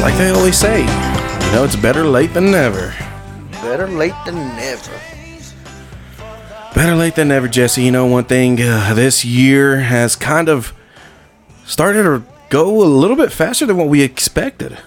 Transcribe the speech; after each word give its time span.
It's 0.00 0.06
like 0.06 0.16
they 0.16 0.30
always 0.30 0.56
say, 0.56 0.80
you 0.80 1.52
know, 1.52 1.62
it's 1.62 1.76
better 1.76 2.04
late 2.04 2.32
than 2.32 2.50
never. 2.50 2.94
Better 3.60 3.86
late 3.86 4.14
than 4.24 4.34
never. 4.56 4.98
Better 6.74 6.94
late 6.94 7.16
than 7.16 7.28
never, 7.28 7.48
Jesse. 7.48 7.82
You 7.82 7.90
know, 7.90 8.06
one 8.06 8.24
thing 8.24 8.62
uh, 8.62 8.94
this 8.94 9.26
year 9.26 9.80
has 9.80 10.16
kind 10.16 10.48
of 10.48 10.72
started 11.66 12.04
to 12.04 12.22
go 12.48 12.82
a 12.82 12.88
little 12.88 13.14
bit 13.14 13.30
faster 13.30 13.66
than 13.66 13.76
what 13.76 13.88
we 13.88 14.00
expected. 14.00 14.78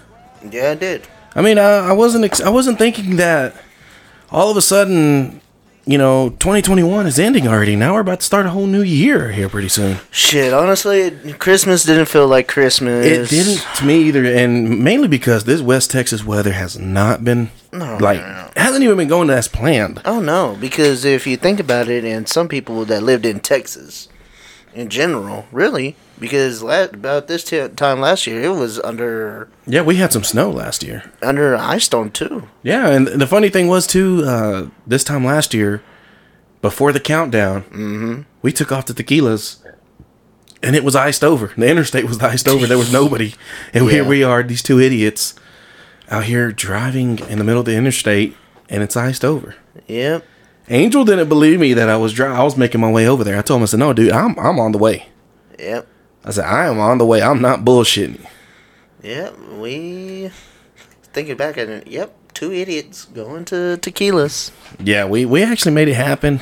Yeah, 0.50 0.70
I 0.72 0.74
did. 0.74 1.06
I 1.36 1.42
mean, 1.42 1.58
uh, 1.58 1.62
I 1.62 1.92
wasn't 1.92 2.24
ex- 2.24 2.40
I 2.40 2.48
wasn't 2.48 2.78
thinking 2.78 3.14
that 3.14 3.54
all 4.32 4.50
of 4.50 4.56
a 4.56 4.62
sudden, 4.62 5.40
you 5.86 5.98
know, 5.98 6.30
2021 6.30 7.06
is 7.06 7.18
ending 7.18 7.46
already. 7.46 7.76
Now 7.76 7.94
we're 7.94 8.00
about 8.00 8.20
to 8.20 8.26
start 8.26 8.46
a 8.46 8.50
whole 8.50 8.66
new 8.66 8.82
year 8.82 9.32
here 9.32 9.48
pretty 9.48 9.68
soon. 9.68 9.98
Shit, 10.10 10.52
honestly, 10.54 11.10
Christmas 11.34 11.84
didn't 11.84 12.06
feel 12.06 12.26
like 12.26 12.48
Christmas. 12.48 13.06
It 13.06 13.28
didn't 13.28 13.64
to 13.76 13.84
me 13.84 14.02
either, 14.04 14.24
and 14.24 14.80
mainly 14.80 15.08
because 15.08 15.44
this 15.44 15.60
West 15.60 15.90
Texas 15.90 16.24
weather 16.24 16.52
has 16.52 16.78
not 16.78 17.24
been 17.24 17.50
oh, 17.72 17.78
No, 17.78 17.96
like 17.98 18.20
no, 18.20 18.26
no. 18.26 18.50
hasn't 18.56 18.82
even 18.82 18.96
been 18.96 19.08
going 19.08 19.30
as 19.30 19.48
planned. 19.48 20.00
Oh 20.04 20.20
no, 20.20 20.56
because 20.60 21.04
if 21.04 21.26
you 21.26 21.36
think 21.36 21.60
about 21.60 21.88
it, 21.88 22.04
and 22.04 22.28
some 22.28 22.48
people 22.48 22.84
that 22.86 23.02
lived 23.02 23.26
in 23.26 23.40
Texas, 23.40 24.08
in 24.74 24.88
general, 24.88 25.46
really, 25.52 25.96
because 26.18 26.62
la- 26.62 26.84
about 26.84 27.26
this 27.28 27.44
t- 27.44 27.68
time 27.68 28.00
last 28.00 28.26
year, 28.26 28.42
it 28.42 28.50
was 28.56 28.78
under 28.80 29.48
Yeah, 29.66 29.82
we 29.82 29.96
had 29.96 30.12
some 30.12 30.24
snow 30.24 30.50
last 30.50 30.82
year. 30.82 31.04
under 31.22 31.56
ice 31.56 31.84
storm 31.84 32.10
too. 32.10 32.48
Yeah, 32.62 32.88
and 32.88 33.06
the 33.06 33.26
funny 33.26 33.48
thing 33.48 33.68
was 33.68 33.86
too, 33.86 34.24
uh, 34.26 34.66
this 34.86 35.04
time 35.04 35.24
last 35.24 35.54
year, 35.54 35.82
before 36.62 36.92
the 36.92 37.00
countdown, 37.00 38.26
we 38.42 38.50
took 38.52 38.72
off 38.72 38.86
to 38.86 38.94
tequilas, 38.94 39.56
and 40.62 40.74
it 40.74 40.82
was 40.84 40.96
iced 40.96 41.22
over. 41.22 41.52
The 41.56 41.68
interstate 41.68 42.04
was 42.06 42.20
iced 42.20 42.48
over. 42.48 42.66
There 42.66 42.78
was 42.78 42.92
nobody, 42.92 43.34
and 43.72 43.88
here 43.90 44.02
Yeah. 44.02 44.08
we 44.08 44.22
are, 44.24 44.42
these 44.42 44.62
two 44.62 44.80
idiots, 44.80 45.34
out 46.10 46.24
here 46.24 46.52
driving 46.52 47.18
in 47.28 47.38
the 47.38 47.44
middle 47.44 47.60
of 47.60 47.66
the 47.66 47.76
interstate, 47.76 48.34
and 48.70 48.82
it's 48.82 48.96
iced 48.96 49.24
over. 49.24 49.54
Yep. 49.86 50.24
Angel 50.68 51.04
didn't 51.04 51.28
believe 51.28 51.60
me 51.60 51.74
that 51.74 51.88
I 51.88 51.96
was 51.96 52.12
dry. 52.12 52.34
I 52.34 52.42
was 52.42 52.56
making 52.56 52.80
my 52.80 52.90
way 52.90 53.06
over 53.06 53.22
there. 53.24 53.36
I 53.38 53.42
told 53.42 53.58
him, 53.58 53.64
I 53.64 53.66
said, 53.66 53.80
"No, 53.80 53.92
dude, 53.92 54.12
I'm 54.12 54.38
I'm 54.38 54.58
on 54.58 54.72
the 54.72 54.78
way." 54.78 55.08
Yep. 55.58 55.86
I 56.24 56.30
said, 56.30 56.44
"I 56.46 56.66
am 56.66 56.78
on 56.78 56.98
the 56.98 57.04
way. 57.06 57.22
I'm 57.22 57.42
not 57.42 57.60
bullshitting." 57.64 58.24
Yep. 59.02 59.38
We 59.58 60.30
thinking 61.12 61.36
back 61.36 61.58
at 61.58 61.68
it. 61.68 61.86
Yep. 61.86 62.14
Two 62.32 62.50
idiots 62.52 63.04
going 63.04 63.44
to 63.46 63.78
tequilas. 63.80 64.50
Yeah, 64.82 65.04
we, 65.04 65.24
we 65.24 65.42
actually 65.42 65.72
made 65.72 65.86
it 65.88 65.94
happen. 65.94 66.40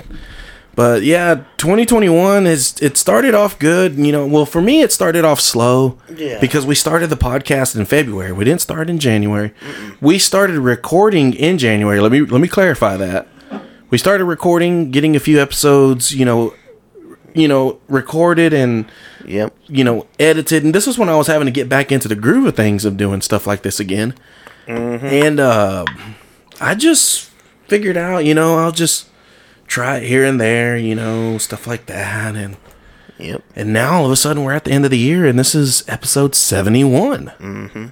But 0.74 1.02
yeah, 1.02 1.34
2021 1.58 2.46
is 2.46 2.80
it 2.80 2.96
started 2.96 3.34
off 3.34 3.58
good. 3.58 3.96
You 3.96 4.10
know, 4.10 4.26
well 4.26 4.46
for 4.46 4.62
me 4.62 4.80
it 4.80 4.90
started 4.90 5.22
off 5.26 5.38
slow 5.38 5.98
Yeah. 6.16 6.40
because 6.40 6.64
we 6.64 6.74
started 6.74 7.08
the 7.10 7.16
podcast 7.16 7.76
in 7.76 7.84
February. 7.84 8.32
We 8.32 8.46
didn't 8.46 8.62
start 8.62 8.88
in 8.88 8.98
January. 8.98 9.52
We 10.00 10.18
started 10.18 10.58
recording 10.60 11.34
in 11.34 11.58
January. 11.58 12.00
Let 12.00 12.10
me 12.10 12.20
let 12.22 12.40
me 12.40 12.48
clarify 12.48 12.96
that. 12.96 13.28
We 13.92 13.98
started 13.98 14.24
recording, 14.24 14.90
getting 14.90 15.14
a 15.16 15.20
few 15.20 15.38
episodes, 15.38 16.14
you 16.14 16.24
know, 16.24 16.54
you 17.34 17.46
know, 17.46 17.78
recorded 17.88 18.54
and 18.54 18.86
Yep. 19.26 19.54
you 19.68 19.84
know, 19.84 20.06
edited. 20.18 20.64
And 20.64 20.74
this 20.74 20.88
is 20.88 20.96
when 20.98 21.10
I 21.10 21.16
was 21.16 21.26
having 21.26 21.44
to 21.44 21.52
get 21.52 21.68
back 21.68 21.92
into 21.92 22.08
the 22.08 22.14
groove 22.16 22.46
of 22.46 22.56
things 22.56 22.86
of 22.86 22.96
doing 22.96 23.20
stuff 23.20 23.46
like 23.46 23.60
this 23.62 23.78
again. 23.78 24.14
And 24.66 25.38
uh, 25.38 25.84
I 26.58 26.74
just 26.74 27.30
figured 27.68 27.98
out, 27.98 28.24
you 28.24 28.32
know, 28.34 28.56
I'll 28.56 28.72
just 28.72 29.08
try 29.66 29.98
it 29.98 30.08
here 30.08 30.24
and 30.24 30.40
there, 30.40 30.74
you 30.78 30.94
know, 30.94 31.36
stuff 31.36 31.66
like 31.66 31.84
that. 31.86 32.34
And 32.34 32.56
Yep. 33.18 33.42
and 33.54 33.72
now 33.74 33.98
all 33.98 34.06
of 34.06 34.10
a 34.12 34.16
sudden 34.16 34.42
we're 34.42 34.54
at 34.54 34.64
the 34.64 34.72
end 34.72 34.86
of 34.86 34.90
the 34.90 34.98
year, 34.98 35.26
and 35.26 35.38
this 35.38 35.54
is 35.54 35.84
episode 35.86 36.34
seventy 36.34 36.82
one. 36.82 37.30
Mm-hmm. 37.38 37.86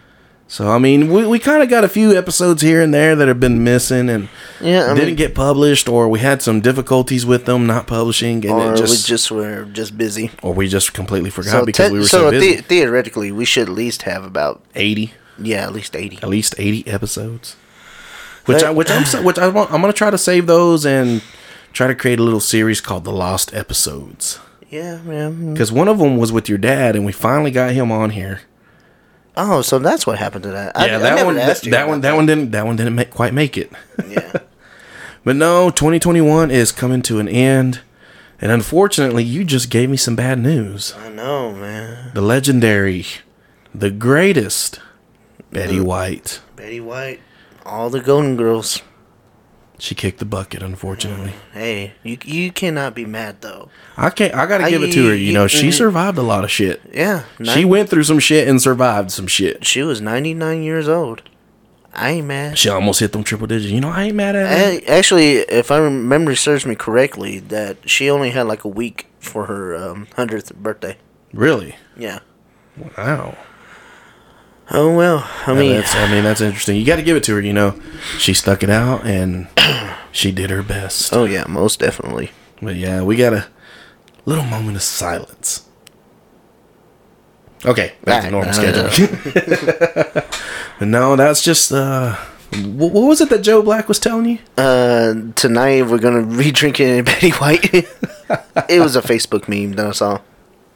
So 0.53 0.69
I 0.69 0.79
mean, 0.79 1.13
we, 1.13 1.25
we 1.25 1.39
kind 1.39 1.63
of 1.63 1.69
got 1.71 1.85
a 1.85 1.89
few 1.89 2.19
episodes 2.19 2.61
here 2.61 2.83
and 2.83 2.93
there 2.93 3.15
that 3.15 3.29
have 3.29 3.39
been 3.39 3.63
missing 3.63 4.09
and 4.11 4.29
Yeah. 4.61 4.87
I 4.91 4.95
didn't 4.95 5.07
mean, 5.11 5.15
get 5.15 5.33
published, 5.33 5.89
or 5.89 6.09
we 6.09 6.19
had 6.19 6.43
some 6.43 6.61
difficulties 6.61 7.25
with 7.25 7.45
them 7.45 7.69
not 7.69 7.87
publishing, 7.87 8.45
and 8.45 8.53
or 8.53 8.75
just, 8.77 9.07
we 9.07 9.09
just 9.09 9.31
were 9.31 9.65
just 9.67 9.97
busy. 9.97 10.33
or 10.43 10.53
we 10.53 10.67
just 10.67 10.93
completely 10.93 11.31
forgot 11.31 11.65
because 11.67 11.89
te- 11.91 11.93
we 11.93 12.01
were 12.01 12.05
so, 12.05 12.33
busy. 12.33 12.57
the- 12.57 12.63
theoretically, 12.63 13.31
we 13.31 13.45
should 13.45 13.69
at 13.69 13.75
least 13.75 14.03
have 14.03 14.25
about 14.25 14.61
Eighty. 14.75 15.13
yeah, 15.39 15.63
at 15.63 15.73
least 15.73 15.95
eighty. 15.95 16.17
at 16.21 16.29
least 16.29 16.57
80 16.59 16.87
episodes 16.89 17.55
which 18.47 18.65
I, 18.65 18.71
which 18.71 18.91
I'm 18.91 19.25
which 19.25 19.39
I 19.39 19.47
want, 19.47 19.71
I'm 19.73 19.81
going 19.81 19.93
to 19.93 19.97
try 19.97 20.11
to 20.11 20.19
save 20.19 20.47
those 20.49 20.85
and 20.85 21.23
try 21.73 21.87
to 21.87 21.95
create 21.95 22.19
a 22.19 22.23
little 22.25 22.41
series 22.41 22.81
called 22.81 23.05
the 23.05 23.13
lost 23.13 23.55
episodes 23.55 24.41
Yeah, 24.69 24.99
man. 25.03 25.53
because 25.53 25.71
one 25.71 25.87
of 25.87 25.99
them 25.99 26.17
was 26.17 26.33
with 26.33 26.49
your 26.49 26.59
dad 26.59 26.97
and 26.97 27.05
we 27.07 27.13
finally 27.13 27.53
got 27.53 27.71
him 27.71 27.93
on 27.93 28.11
here 28.11 28.41
Oh, 29.43 29.63
so 29.63 29.79
that's 29.79 30.07
what 30.07 30.19
happened 30.19 30.43
to 30.45 30.51
that. 30.51 30.73
Yeah 30.77 30.97
I 30.97 30.99
that 30.99 31.15
never 31.15 31.27
one 31.27 31.35
that, 31.37 31.63
that 31.63 31.89
one 31.89 32.01
that 32.03 32.15
one 32.17 32.27
didn't 32.27 32.51
that 32.51 32.67
one 32.67 32.77
didn't 32.77 32.95
make, 32.95 33.11
quite 33.11 33.33
make 33.33 33.57
it 33.57 33.73
Yeah. 34.09 34.33
but 35.25 35.37
no 35.37 35.71
2021 35.71 36.51
is 36.51 36.73
coming 36.73 37.03
to 37.03 37.19
an 37.21 37.29
end 37.29 37.81
and 38.41 38.51
unfortunately 38.53 39.23
you 39.25 39.45
just 39.45 39.71
gave 39.71 39.89
me 39.91 39.97
some 39.97 40.17
bad 40.17 40.39
news 40.39 40.95
I 40.99 41.09
know, 41.11 41.53
man. 41.53 42.13
the 42.15 42.21
legendary 42.23 43.07
the 43.75 43.91
greatest 43.91 44.81
Betty 45.51 45.81
White 45.81 46.41
Betty 46.57 46.81
White, 46.81 47.21
all 47.65 47.89
the 47.91 48.01
Golden 48.01 48.37
Girls. 48.37 48.83
She 49.81 49.95
kicked 49.95 50.19
the 50.19 50.25
bucket 50.25 50.63
unfortunately 50.63 51.33
Hey, 51.53 51.95
you 52.03 52.19
you 52.25 52.53
cannot 52.53 52.95
be 52.95 53.05
mad 53.05 53.41
though. 53.41 53.71
I 53.97 54.11
can't. 54.11 54.35
I 54.35 54.47
gotta 54.47 54.65
I- 54.65 54.71
give 54.71 54.83
it 54.83 54.93
to 54.93 55.09
her. 55.09 55.15
You 55.15 55.33
know, 55.33 55.47
she 55.47 55.69
mhm. 55.69 55.73
survived 55.75 56.19
a 56.19 56.23
lot 56.23 56.45
of 56.45 56.51
shit. 56.51 56.81
Yeah, 56.93 57.25
She 57.43 57.65
went 57.65 57.89
through 57.89 58.05
some 58.05 58.19
shit 58.19 58.47
and 58.49 58.61
survived 58.63 59.11
some 59.11 59.27
shit. 59.27 59.65
She 59.67 59.83
was 59.83 60.01
ninety 60.01 60.35
nine 60.35 60.63
years 60.63 60.89
old. 60.89 61.23
I 61.93 62.11
ain't 62.11 62.27
mad. 62.29 62.57
She 62.57 62.69
almost 62.69 63.01
hit 63.01 63.11
them 63.13 63.25
triple 63.25 63.49
digits. 63.49 63.73
You 63.73 63.81
know, 63.81 63.91
I 63.91 64.05
ain't 64.05 64.15
mad 64.15 64.37
at 64.37 64.47
her. 64.47 64.55
I, 64.89 64.97
actually, 64.97 65.39
if 65.39 65.73
I 65.73 65.79
remember 65.79 66.37
serves 66.37 66.65
me 66.65 66.77
correctly, 66.77 67.41
that 67.41 67.89
she 67.91 68.09
only 68.09 68.31
had 68.31 68.47
like 68.47 68.63
a 68.65 68.69
week 68.69 69.07
for 69.19 69.47
her 69.47 69.75
um, 69.75 70.07
hundredth 70.15 70.55
birthday. 70.55 70.97
Really? 71.33 71.75
Yeah. 71.97 72.21
Wow. 72.97 73.37
Oh 74.73 74.95
well. 74.97 75.29
I 75.47 75.55
mean, 75.55 75.73
that's, 75.73 75.95
I 75.95 76.11
mean, 76.11 76.23
that's 76.25 76.41
interesting. 76.41 76.77
You 76.77 76.85
got 76.87 76.97
to 76.97 77.03
give 77.03 77.17
it 77.17 77.25
to 77.25 77.35
her. 77.35 77.41
You 77.41 77.53
know, 77.53 77.81
she 78.19 78.35
stuck 78.35 78.63
it 78.63 78.71
out 78.71 79.05
and 79.05 79.49
she 80.13 80.31
did 80.33 80.51
her 80.51 80.63
best. 80.63 81.13
oh 81.13 81.25
yeah, 81.25 81.45
most 81.49 81.81
definitely. 81.81 82.31
But 82.63 82.77
yeah, 82.77 83.03
we 83.03 83.17
got 83.17 83.33
a 83.33 83.49
little 84.27 84.45
moment 84.45 84.77
of 84.77 84.83
silence. 84.83 85.67
Okay, 87.65 87.93
back 88.05 88.25
to 88.25 88.31
normal 88.31 88.51
Uh, 88.51 88.91
schedule. 88.91 88.91
no, 90.81 91.17
that's 91.17 91.43
just 91.43 91.73
uh, 91.73 92.15
wh- 92.55 92.79
what 92.95 93.09
was 93.09 93.21
it 93.21 93.29
that 93.31 93.43
Joe 93.43 93.63
Black 93.63 93.87
was 93.89 93.99
telling 93.99 94.25
you? 94.27 94.39
Uh, 94.57 95.15
tonight 95.35 95.87
we're 95.87 95.99
gonna 95.99 96.23
be 96.39 96.51
drinking 96.53 97.05
Betty 97.05 97.31
White. 97.33 97.65
it 97.75 98.81
was 98.81 98.97
a 98.97 99.03
Facebook 99.03 99.49
meme 99.49 99.73
that 99.73 99.87
I 99.87 99.91
saw. 99.93 100.21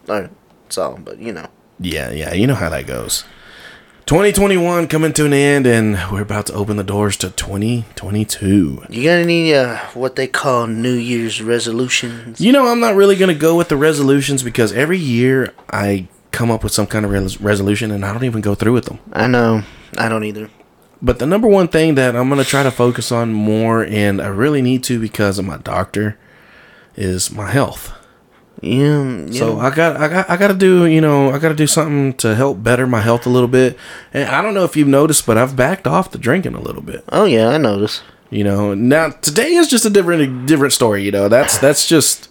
I 0.08 0.28
saw, 0.68 0.96
but 0.96 1.18
you 1.18 1.32
know. 1.32 1.46
Yeah, 1.80 2.10
yeah, 2.10 2.32
you 2.34 2.46
know 2.46 2.54
how 2.54 2.68
that 2.68 2.86
goes. 2.86 3.24
2021 4.06 4.86
coming 4.88 5.14
to 5.14 5.24
an 5.24 5.32
end, 5.32 5.66
and 5.66 5.98
we're 6.12 6.20
about 6.20 6.44
to 6.46 6.52
open 6.52 6.76
the 6.76 6.84
doors 6.84 7.16
to 7.16 7.30
2022. 7.30 8.84
You 8.90 9.02
got 9.02 9.12
any 9.12 9.54
uh 9.54 9.78
what 9.94 10.16
they 10.16 10.26
call 10.26 10.66
New 10.66 10.92
Year's 10.92 11.40
resolutions? 11.40 12.38
You 12.38 12.52
know, 12.52 12.66
I'm 12.66 12.80
not 12.80 12.96
really 12.96 13.16
going 13.16 13.32
to 13.32 13.34
go 13.40 13.56
with 13.56 13.70
the 13.70 13.78
resolutions 13.78 14.42
because 14.42 14.72
every 14.74 14.98
year 14.98 15.54
I 15.70 16.08
come 16.32 16.50
up 16.50 16.62
with 16.62 16.74
some 16.74 16.86
kind 16.86 17.06
of 17.06 17.12
res- 17.12 17.40
resolution 17.40 17.90
and 17.90 18.04
I 18.04 18.12
don't 18.12 18.24
even 18.24 18.42
go 18.42 18.54
through 18.54 18.74
with 18.74 18.84
them. 18.84 18.98
I 19.10 19.26
know. 19.26 19.62
I 19.96 20.10
don't 20.10 20.24
either. 20.24 20.50
But 21.00 21.18
the 21.18 21.26
number 21.26 21.48
one 21.48 21.68
thing 21.68 21.94
that 21.94 22.14
I'm 22.14 22.28
going 22.28 22.42
to 22.42 22.48
try 22.48 22.62
to 22.62 22.70
focus 22.70 23.10
on 23.10 23.32
more, 23.32 23.84
and 23.84 24.20
I 24.20 24.26
really 24.26 24.60
need 24.60 24.84
to 24.84 25.00
because 25.00 25.38
of 25.38 25.46
my 25.46 25.56
doctor, 25.56 26.18
is 26.94 27.30
my 27.30 27.50
health. 27.50 27.92
Yeah. 28.64 29.26
yeah. 29.26 29.38
So 29.38 29.58
I 29.58 29.74
got, 29.74 29.96
I 29.96 30.08
got, 30.08 30.30
I 30.30 30.36
got 30.36 30.48
to 30.48 30.54
do, 30.54 30.86
you 30.86 31.00
know, 31.00 31.30
I 31.30 31.38
got 31.38 31.50
to 31.50 31.54
do 31.54 31.66
something 31.66 32.14
to 32.14 32.34
help 32.34 32.62
better 32.62 32.86
my 32.86 33.00
health 33.00 33.26
a 33.26 33.28
little 33.28 33.48
bit. 33.48 33.76
And 34.12 34.28
I 34.28 34.40
don't 34.40 34.54
know 34.54 34.64
if 34.64 34.74
you've 34.76 34.88
noticed, 34.88 35.26
but 35.26 35.36
I've 35.36 35.54
backed 35.54 35.86
off 35.86 36.10
the 36.10 36.18
drinking 36.18 36.54
a 36.54 36.60
little 36.60 36.82
bit. 36.82 37.04
oh 37.12 37.24
yeah, 37.26 37.48
I 37.48 37.58
noticed. 37.58 38.02
You 38.30 38.42
know, 38.42 38.72
now 38.74 39.10
today 39.10 39.52
is 39.54 39.68
just 39.68 39.84
a 39.84 39.90
different, 39.90 40.46
different 40.46 40.72
story. 40.72 41.04
You 41.04 41.12
know, 41.12 41.28
that's 41.28 41.58
that's 41.58 41.86
just, 41.86 42.28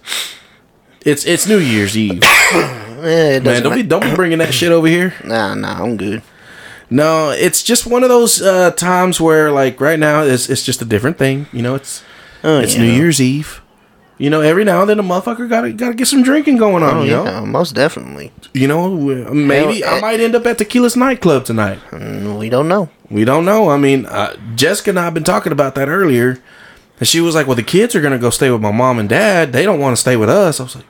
it's 1.05 1.23
it's 1.25 1.47
New 1.47 1.59
Year's 1.59 1.97
Eve. 1.97 2.21
Yeah, 3.03 3.39
Man, 3.39 3.61
don't 3.61 3.75
be 3.75 3.83
don't 3.83 4.01
be 4.01 4.15
bringing 4.15 4.37
that 4.37 4.53
shit 4.53 4.71
over 4.71 4.87
here. 4.87 5.13
Nah, 5.25 5.55
nah, 5.55 5.83
I'm 5.83 5.97
good. 5.97 6.21
No, 6.89 7.31
it's 7.31 7.61
just 7.61 7.85
one 7.85 8.01
of 8.01 8.07
those 8.07 8.41
uh, 8.41 8.71
times 8.71 9.19
where, 9.19 9.51
like, 9.51 9.81
right 9.81 9.99
now, 9.99 10.23
it's 10.23 10.49
it's 10.49 10.63
just 10.63 10.81
a 10.81 10.85
different 10.85 11.17
thing. 11.17 11.47
You 11.51 11.63
know, 11.63 11.75
it's 11.75 12.01
Oh 12.45 12.59
it's 12.59 12.75
yeah. 12.75 12.81
New 12.83 12.91
Year's 12.91 13.19
Eve. 13.21 13.61
You 14.23 14.29
know, 14.29 14.39
every 14.39 14.63
now 14.63 14.79
and 14.79 14.89
then 14.89 14.99
a 14.99 15.03
motherfucker 15.03 15.49
gotta 15.49 15.73
gotta 15.73 15.95
get 15.95 16.07
some 16.07 16.23
drinking 16.23 16.55
going 16.55 16.81
on. 16.81 16.95
Oh 16.95 17.03
you 17.03 17.11
know, 17.11 17.25
yeah, 17.25 17.41
most 17.43 17.75
definitely. 17.75 18.31
you 18.53 18.69
know, 18.69 18.89
maybe 19.33 19.81
Hell, 19.81 19.95
I 19.95 19.97
eh. 19.97 19.99
might 19.99 20.19
end 20.21 20.33
up 20.33 20.45
at 20.45 20.57
Tequila's 20.59 20.95
nightclub 20.95 21.43
tonight. 21.43 21.77
Mm, 21.91 22.39
We 22.39 22.47
don't 22.47 22.69
know. 22.69 22.87
We 23.09 23.25
don't 23.25 23.43
know. 23.43 23.69
I 23.69 23.75
mean, 23.75 24.05
uh, 24.05 24.37
Jessica 24.55 24.91
and 24.91 24.99
I 24.99 25.03
have 25.03 25.13
been 25.13 25.25
talking 25.25 25.51
about 25.51 25.75
that 25.75 25.89
earlier, 25.89 26.41
and 27.01 27.05
she 27.05 27.19
was 27.19 27.35
like, 27.35 27.47
"Well, 27.47 27.57
the 27.57 27.63
kids 27.63 27.95
are 27.95 28.01
gonna 28.01 28.17
go 28.17 28.29
stay 28.29 28.49
with 28.49 28.61
my 28.61 28.71
mom 28.71 28.97
and 28.97 29.09
dad. 29.09 29.51
They 29.51 29.65
don't 29.65 29.81
want 29.81 29.97
to 29.97 29.99
stay 29.99 30.15
with 30.15 30.29
us." 30.29 30.61
I 30.61 30.63
was 30.63 30.75
like, 30.77 30.85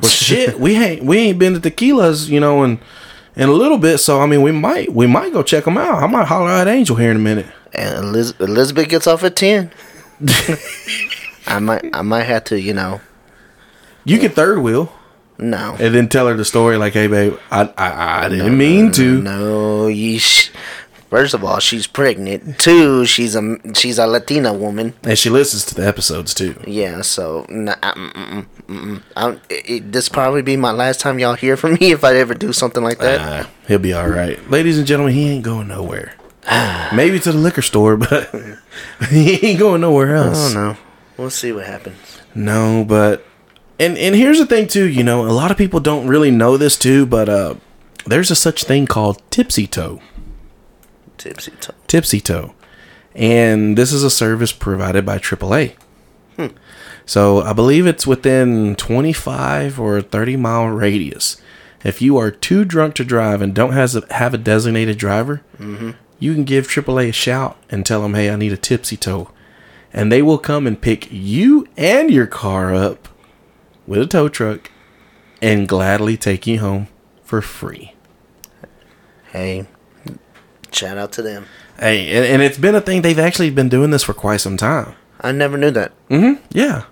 "Well, 0.00 0.08
shit, 0.28 0.60
we 0.60 0.76
ain't 0.76 1.02
we 1.04 1.18
ain't 1.18 1.40
been 1.40 1.54
to 1.54 1.60
Tequila's, 1.60 2.30
you 2.30 2.38
know, 2.38 2.62
and 2.62 2.78
in 3.34 3.48
a 3.48 3.52
little 3.52 3.78
bit. 3.78 3.98
So 3.98 4.20
I 4.20 4.26
mean, 4.26 4.42
we 4.42 4.52
might 4.52 4.92
we 4.94 5.08
might 5.08 5.32
go 5.32 5.42
check 5.42 5.64
them 5.64 5.76
out. 5.76 6.04
I 6.04 6.06
might 6.06 6.28
holler 6.28 6.50
at 6.50 6.68
Angel 6.68 6.94
here 6.94 7.10
in 7.10 7.16
a 7.16 7.20
minute. 7.30 7.46
And 7.72 8.14
Elizabeth 8.38 8.88
gets 8.88 9.08
off 9.08 9.24
at 9.24 9.34
ten. 9.34 9.72
I 11.48 11.58
might 11.58 11.84
I 11.92 12.02
might 12.02 12.24
have 12.24 12.44
to, 12.44 12.60
you 12.60 12.74
know, 12.74 13.00
You 14.04 14.18
can 14.18 14.30
third 14.30 14.58
wheel 14.60 14.92
no. 15.38 15.76
and 15.78 15.94
then 15.94 16.08
tell 16.08 16.26
her 16.28 16.34
the 16.34 16.44
story 16.44 16.76
like, 16.76 16.92
"Hey, 16.92 17.06
babe, 17.06 17.34
I 17.50 17.62
I, 17.76 18.26
I 18.26 18.28
didn't 18.28 18.56
mean 18.58 18.90
to." 18.92 19.20
No, 19.22 19.86
you. 19.86 20.18
Sh- 20.18 20.50
First 21.10 21.32
of 21.32 21.42
all, 21.42 21.58
she's 21.58 21.86
pregnant. 21.86 22.58
Two, 22.58 23.06
she's 23.06 23.34
a 23.34 23.56
she's 23.74 23.98
a 23.98 24.06
Latina 24.06 24.52
woman. 24.52 24.92
And 25.04 25.18
she 25.18 25.30
listens 25.30 25.64
to 25.66 25.74
the 25.74 25.86
episodes 25.88 26.34
too. 26.34 26.60
Yeah, 26.66 27.00
so 27.00 27.46
nah, 27.48 27.76
mm, 27.76 28.12
mm, 28.12 28.46
mm, 28.46 28.46
mm. 28.68 29.02
I'm- 29.16 29.40
it, 29.48 29.90
this 29.90 30.10
probably 30.10 30.42
be 30.42 30.58
my 30.58 30.70
last 30.70 31.00
time 31.00 31.18
y'all 31.18 31.32
hear 31.32 31.56
from 31.56 31.78
me 31.80 31.92
if 31.92 32.04
I 32.04 32.14
ever 32.16 32.34
do 32.34 32.52
something 32.52 32.82
like 32.84 32.98
that. 32.98 33.20
Ah, 33.46 33.50
he'll 33.66 33.78
be 33.78 33.94
all 33.94 34.06
right, 34.08 34.36
ladies 34.50 34.76
and 34.76 34.86
gentlemen. 34.86 35.14
He 35.14 35.30
ain't 35.30 35.44
going 35.44 35.68
nowhere. 35.68 36.12
Maybe 36.94 37.18
to 37.20 37.32
the 37.32 37.38
liquor 37.38 37.62
store, 37.62 37.96
but 37.96 38.28
he 39.08 39.46
ain't 39.46 39.58
going 39.58 39.80
nowhere 39.80 40.14
else. 40.14 40.50
I 40.50 40.54
don't 40.54 40.62
know. 40.62 40.76
We'll 41.18 41.30
see 41.30 41.52
what 41.52 41.66
happens. 41.66 42.20
No, 42.34 42.84
but 42.88 43.26
and 43.78 43.98
and 43.98 44.14
here's 44.14 44.38
the 44.38 44.46
thing 44.46 44.68
too. 44.68 44.88
You 44.88 45.02
know, 45.04 45.26
a 45.26 45.32
lot 45.32 45.50
of 45.50 45.58
people 45.58 45.80
don't 45.80 46.06
really 46.06 46.30
know 46.30 46.56
this 46.56 46.76
too, 46.78 47.04
but 47.04 47.28
uh, 47.28 47.56
there's 48.06 48.30
a 48.30 48.36
such 48.36 48.64
thing 48.64 48.86
called 48.86 49.20
tipsy 49.30 49.66
tow. 49.66 50.00
Tipsy 51.18 51.52
tow. 51.60 51.74
Tipsy 51.88 52.20
Tow. 52.20 52.54
And 53.14 53.76
this 53.76 53.92
is 53.92 54.04
a 54.04 54.10
service 54.10 54.52
provided 54.52 55.04
by 55.04 55.18
AAA. 55.18 55.74
Hmm. 56.36 56.46
So 57.04 57.40
I 57.40 57.52
believe 57.52 57.86
it's 57.86 58.06
within 58.06 58.76
25 58.76 59.80
or 59.80 60.00
30 60.00 60.36
mile 60.36 60.66
radius. 60.66 61.40
If 61.82 62.00
you 62.00 62.16
are 62.18 62.30
too 62.30 62.64
drunk 62.64 62.94
to 62.96 63.04
drive 63.04 63.42
and 63.42 63.54
don't 63.54 63.72
has 63.72 63.96
a, 63.96 64.14
have 64.14 64.34
a 64.34 64.38
designated 64.38 64.98
driver, 64.98 65.42
you 66.20 66.34
can 66.34 66.44
give 66.44 66.68
AAA 66.68 67.08
a 67.08 67.12
shout 67.12 67.56
and 67.70 67.84
tell 67.84 68.02
them, 68.02 68.14
hey, 68.14 68.30
I 68.30 68.36
need 68.36 68.52
a 68.52 68.56
tipsy 68.56 68.96
tow. 68.96 69.30
And 69.92 70.12
they 70.12 70.22
will 70.22 70.38
come 70.38 70.66
and 70.66 70.80
pick 70.80 71.08
you 71.10 71.66
and 71.76 72.10
your 72.10 72.26
car 72.26 72.74
up 72.74 73.08
with 73.86 74.00
a 74.00 74.06
tow 74.06 74.28
truck 74.28 74.70
and 75.40 75.68
gladly 75.68 76.16
take 76.16 76.46
you 76.46 76.58
home 76.60 76.88
for 77.22 77.40
free. 77.40 77.94
Hey, 79.32 79.66
shout 80.72 80.98
out 80.98 81.12
to 81.12 81.22
them. 81.22 81.46
Hey, 81.78 82.08
and, 82.14 82.24
and 82.24 82.42
it's 82.42 82.58
been 82.58 82.74
a 82.74 82.80
thing. 82.80 83.02
They've 83.02 83.18
actually 83.18 83.50
been 83.50 83.68
doing 83.68 83.90
this 83.90 84.02
for 84.02 84.14
quite 84.14 84.40
some 84.40 84.56
time. 84.56 84.94
I 85.20 85.32
never 85.32 85.56
knew 85.56 85.70
that. 85.70 85.92
Mm-hmm. 86.08 86.42
Yeah. 86.50 86.84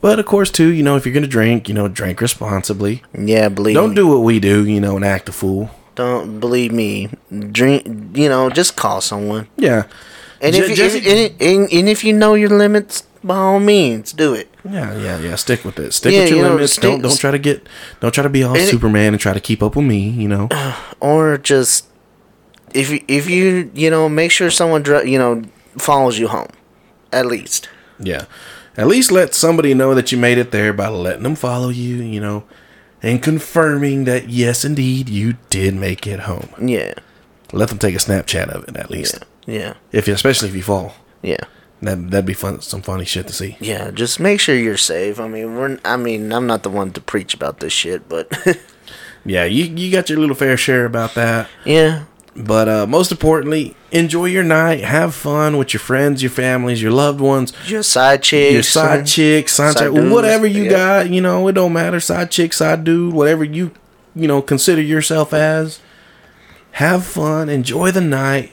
But 0.00 0.18
of 0.18 0.26
course, 0.26 0.50
too, 0.50 0.68
you 0.72 0.82
know, 0.82 0.96
if 0.96 1.04
you're 1.04 1.14
gonna 1.14 1.26
drink, 1.26 1.68
you 1.68 1.74
know, 1.74 1.88
drink 1.88 2.20
responsibly. 2.20 3.02
Yeah, 3.16 3.48
believe 3.48 3.74
Don't 3.74 3.90
me. 3.90 3.96
do 3.96 4.06
what 4.06 4.22
we 4.22 4.38
do, 4.38 4.66
you 4.66 4.80
know, 4.80 4.96
and 4.96 5.04
act 5.04 5.28
a 5.28 5.32
fool. 5.32 5.70
Don't 5.94 6.38
believe 6.38 6.72
me. 6.72 7.08
Drink. 7.50 8.16
You 8.16 8.28
know, 8.28 8.48
just 8.50 8.76
call 8.76 9.00
someone. 9.00 9.48
Yeah. 9.56 9.86
And 10.40 10.54
if 10.54 10.68
you, 10.68 10.74
Jesse- 10.76 10.98
and, 11.08 11.42
and, 11.42 11.72
and 11.72 11.88
if 11.88 12.04
you 12.04 12.12
know 12.12 12.34
your 12.34 12.50
limits, 12.50 13.02
by 13.24 13.36
all 13.36 13.58
means, 13.60 14.12
do 14.12 14.34
it. 14.34 14.48
Yeah, 14.64 14.96
yeah, 14.96 15.18
yeah. 15.18 15.34
Stick 15.34 15.64
with 15.64 15.78
it. 15.78 15.92
Stick 15.92 16.12
Yeah, 16.12 16.20
with 16.20 16.28
your 16.30 16.38
you 16.38 16.44
know, 16.44 16.54
limits. 16.54 16.72
stick- 16.74 16.82
don't 16.82 17.02
don't 17.02 17.18
try 17.18 17.30
to 17.32 17.38
get 17.38 17.66
don't 18.00 18.12
try 18.12 18.22
to 18.22 18.28
be 18.28 18.42
all 18.44 18.54
And 18.54 18.62
it- 18.62 18.68
Superman 18.70 19.14
and 19.14 19.20
try 19.20 19.32
to 19.32 19.40
keep 19.40 19.62
up 19.62 19.74
with 19.76 19.84
me, 19.86 20.08
you 20.08 20.28
know. 20.28 20.48
Or 21.00 21.38
just 21.38 21.86
if 22.74 22.90
you 22.90 23.00
if 23.08 23.28
you 23.28 23.70
you 23.74 23.90
know 23.90 24.08
make 24.08 24.30
sure 24.30 24.50
someone 24.50 24.82
dri- 24.82 25.10
you 25.10 25.18
know 25.18 25.42
follows 25.76 26.18
you 26.18 26.28
home, 26.28 26.48
at 27.12 27.26
least. 27.26 27.68
Yeah. 27.98 28.26
At 28.76 28.86
least 28.86 29.10
let 29.10 29.34
somebody 29.34 29.74
know 29.74 29.92
that 29.94 30.12
you 30.12 30.18
made 30.18 30.38
it 30.38 30.52
there 30.52 30.72
by 30.72 30.86
letting 30.88 31.24
them 31.24 31.34
follow 31.34 31.68
you, 31.70 31.96
you 31.96 32.20
know, 32.20 32.44
and 33.02 33.20
confirming 33.20 34.04
that 34.04 34.28
yes 34.28 34.64
indeed 34.64 35.08
you 35.08 35.34
did 35.50 35.74
make 35.74 36.06
it 36.06 36.20
home. 36.20 36.48
Yeah. 36.60 36.94
Let 37.52 37.70
them 37.70 37.78
take 37.78 37.96
a 37.96 37.98
Snapchat 37.98 38.48
of 38.50 38.68
it 38.68 38.76
at 38.76 38.88
least. 38.90 39.24
Yeah. 39.48 39.74
If 39.92 40.06
you, 40.06 40.14
especially 40.14 40.50
if 40.50 40.54
you 40.54 40.62
fall. 40.62 40.94
Yeah. 41.22 41.44
That 41.80 42.10
that'd 42.10 42.26
be 42.26 42.34
fun 42.34 42.60
some 42.60 42.82
funny 42.82 43.04
shit 43.04 43.26
to 43.28 43.32
see. 43.32 43.56
Yeah, 43.60 43.92
just 43.92 44.18
make 44.18 44.40
sure 44.40 44.54
you're 44.56 44.76
safe. 44.76 45.20
I 45.20 45.28
mean, 45.28 45.54
we're. 45.54 45.78
I 45.84 45.96
mean, 45.96 46.32
I'm 46.32 46.46
not 46.46 46.64
the 46.64 46.70
one 46.70 46.92
to 46.92 47.00
preach 47.00 47.34
about 47.34 47.60
this 47.60 47.72
shit, 47.72 48.08
but 48.08 48.30
Yeah, 49.24 49.44
you 49.44 49.64
you 49.64 49.92
got 49.92 50.08
your 50.10 50.18
little 50.18 50.34
fair 50.34 50.56
share 50.56 50.84
about 50.84 51.14
that. 51.14 51.48
yeah, 51.64 52.04
But 52.34 52.68
uh, 52.68 52.86
most 52.86 53.12
importantly, 53.12 53.76
enjoy 53.92 54.26
your 54.26 54.42
night. 54.42 54.82
Have 54.82 55.14
fun 55.14 55.56
with 55.56 55.72
your 55.72 55.80
friends, 55.80 56.22
your 56.22 56.30
families, 56.30 56.82
your 56.82 56.92
loved 56.92 57.20
ones, 57.20 57.52
your 57.66 57.82
side 57.82 58.22
chick, 58.22 58.52
your 58.52 58.62
side 58.62 59.06
chick, 59.06 59.48
side, 59.48 59.74
side 59.74 59.92
chick, 59.94 60.12
whatever 60.12 60.46
you 60.46 60.64
yeah. 60.64 60.70
got. 60.70 61.10
You 61.10 61.20
know, 61.20 61.46
it 61.48 61.52
don't 61.52 61.72
matter. 61.72 62.00
Side 62.00 62.30
chick, 62.30 62.52
side 62.52 62.84
dude, 62.84 63.14
whatever 63.14 63.44
you 63.44 63.70
you 64.16 64.26
know 64.26 64.42
consider 64.42 64.82
yourself 64.82 65.32
as. 65.32 65.80
Have 66.72 67.04
fun. 67.04 67.48
Enjoy 67.48 67.90
the 67.90 68.00
night. 68.00 68.52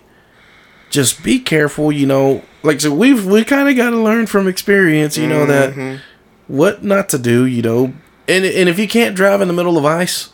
Just 0.90 1.24
be 1.24 1.40
careful. 1.40 1.92
You 1.92 2.06
know, 2.06 2.44
like 2.64 2.80
so 2.82 2.94
we've 2.94 3.26
we 3.26 3.44
kind 3.44 3.68
of 3.70 3.76
got 3.76 3.90
to 3.92 3.98
learn 3.98 4.28
from 4.28 4.48
experience. 4.48 5.18
You 5.18 5.28
know 5.28 5.46
Mm-hmm. 5.46 5.80
that 5.80 6.02
what 6.48 6.84
not 6.84 7.10
to 7.10 7.18
do. 7.18 7.46
You 7.46 7.62
know, 7.62 7.94
and 8.28 8.46
and 8.46 8.70
if 8.70 8.80
you 8.80 8.88
can't 8.88 9.16
drive 9.16 9.42
in 9.42 9.48
the 9.48 9.54
middle 9.54 9.78
of 9.78 9.86
ice, 9.86 10.30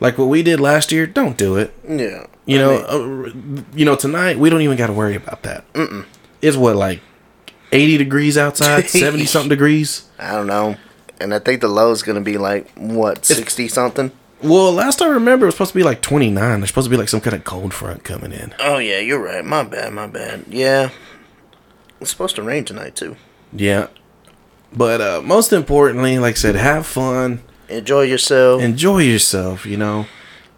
like 0.00 0.18
what 0.18 0.26
we 0.28 0.42
did 0.42 0.60
last 0.60 0.92
year, 0.92 1.06
don't 1.06 1.36
do 1.38 1.56
it. 1.56 1.72
Yeah, 1.88 2.26
You 2.46 2.56
I 2.56 2.60
know, 2.60 3.22
mean, 3.22 3.58
uh, 3.58 3.62
you 3.76 3.84
know 3.84 3.96
tonight 3.96 4.38
we 4.38 4.50
don't 4.50 4.62
even 4.62 4.76
got 4.76 4.88
to 4.88 4.92
worry 4.92 5.14
about 5.14 5.42
that. 5.44 5.70
Mm-mm. 5.72 6.04
It's 6.42 6.56
what 6.56 6.76
like 6.76 7.00
eighty 7.72 7.96
degrees 7.96 8.36
outside, 8.36 8.88
seventy 8.90 9.26
something 9.26 9.48
degrees. 9.48 10.08
I 10.18 10.32
don't 10.32 10.46
know, 10.48 10.76
and 11.20 11.32
I 11.32 11.38
think 11.38 11.60
the 11.60 11.68
low 11.68 11.92
is 11.92 12.02
gonna 12.02 12.20
be 12.20 12.36
like 12.36 12.68
what 12.76 13.24
sixty 13.24 13.68
something. 13.68 14.10
Well, 14.42 14.72
last 14.72 15.02
I 15.02 15.08
remember, 15.08 15.46
it 15.46 15.48
was 15.48 15.54
supposed 15.54 15.72
to 15.72 15.78
be 15.78 15.82
like 15.82 16.00
twenty 16.00 16.30
nine. 16.30 16.60
There's 16.60 16.68
supposed 16.70 16.86
to 16.86 16.90
be 16.90 16.96
like 16.96 17.08
some 17.08 17.20
kind 17.20 17.34
of 17.34 17.44
cold 17.44 17.74
front 17.74 18.04
coming 18.04 18.32
in. 18.32 18.54
Oh 18.60 18.78
yeah, 18.78 18.98
you're 19.00 19.22
right. 19.22 19.44
My 19.44 19.64
bad, 19.64 19.92
my 19.92 20.06
bad. 20.06 20.44
Yeah, 20.48 20.90
it's 22.00 22.10
supposed 22.10 22.36
to 22.36 22.42
rain 22.42 22.64
tonight 22.64 22.94
too. 22.94 23.16
Yeah, 23.52 23.88
but 24.72 25.00
uh, 25.00 25.22
most 25.24 25.52
importantly, 25.52 26.18
like 26.18 26.34
I 26.34 26.36
said, 26.36 26.54
have 26.54 26.86
fun, 26.86 27.40
Enjoy 27.68 28.02
yourself. 28.02 28.62
enjoy 28.62 28.98
yourself. 29.00 29.66
You 29.66 29.76
know, 29.76 30.06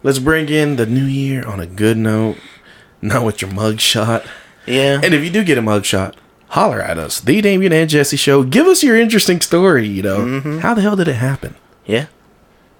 let's 0.03 0.19
bring 0.19 0.49
in 0.49 0.75
the 0.75 0.85
new 0.85 1.05
year 1.05 1.43
on 1.47 1.59
a 1.59 1.65
good 1.65 1.97
note, 1.97 2.37
not 3.01 3.25
with 3.25 3.41
your 3.41 3.51
mug 3.51 3.79
shot. 3.79 4.25
yeah, 4.67 4.99
And 5.03 5.13
if 5.15 5.23
you 5.23 5.29
do 5.31 5.43
get 5.43 5.57
a 5.57 5.61
mug 5.61 5.85
shot, 5.85 6.15
holler 6.49 6.81
at 6.81 6.99
us. 6.99 7.19
The 7.19 7.41
Damien 7.41 7.73
and 7.73 7.89
Jesse 7.89 8.17
Show. 8.17 8.43
Give 8.43 8.67
us 8.67 8.83
your 8.83 8.95
interesting 8.99 9.41
story. 9.41 9.87
You 9.87 10.03
know, 10.03 10.59
how 10.59 10.73
the 10.75 10.81
hell 10.81 10.95
did 10.95 11.07
it 11.07 11.13
happen? 11.15 11.55
yeah. 11.85 12.05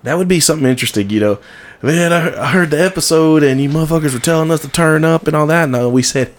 That 0.03 0.17
would 0.17 0.27
be 0.27 0.39
something 0.39 0.67
interesting, 0.67 1.09
you 1.09 1.19
know. 1.19 1.39
Man, 1.81 2.11
I, 2.13 2.41
I 2.41 2.47
heard 2.47 2.71
the 2.71 2.81
episode 2.83 3.43
and 3.43 3.59
you 3.61 3.69
motherfuckers 3.69 4.13
were 4.13 4.19
telling 4.19 4.51
us 4.51 4.61
to 4.61 4.67
turn 4.69 5.03
up 5.03 5.27
and 5.27 5.35
all 5.35 5.47
that. 5.47 5.69
No, 5.69 5.89
we 5.89 6.01
said 6.03 6.33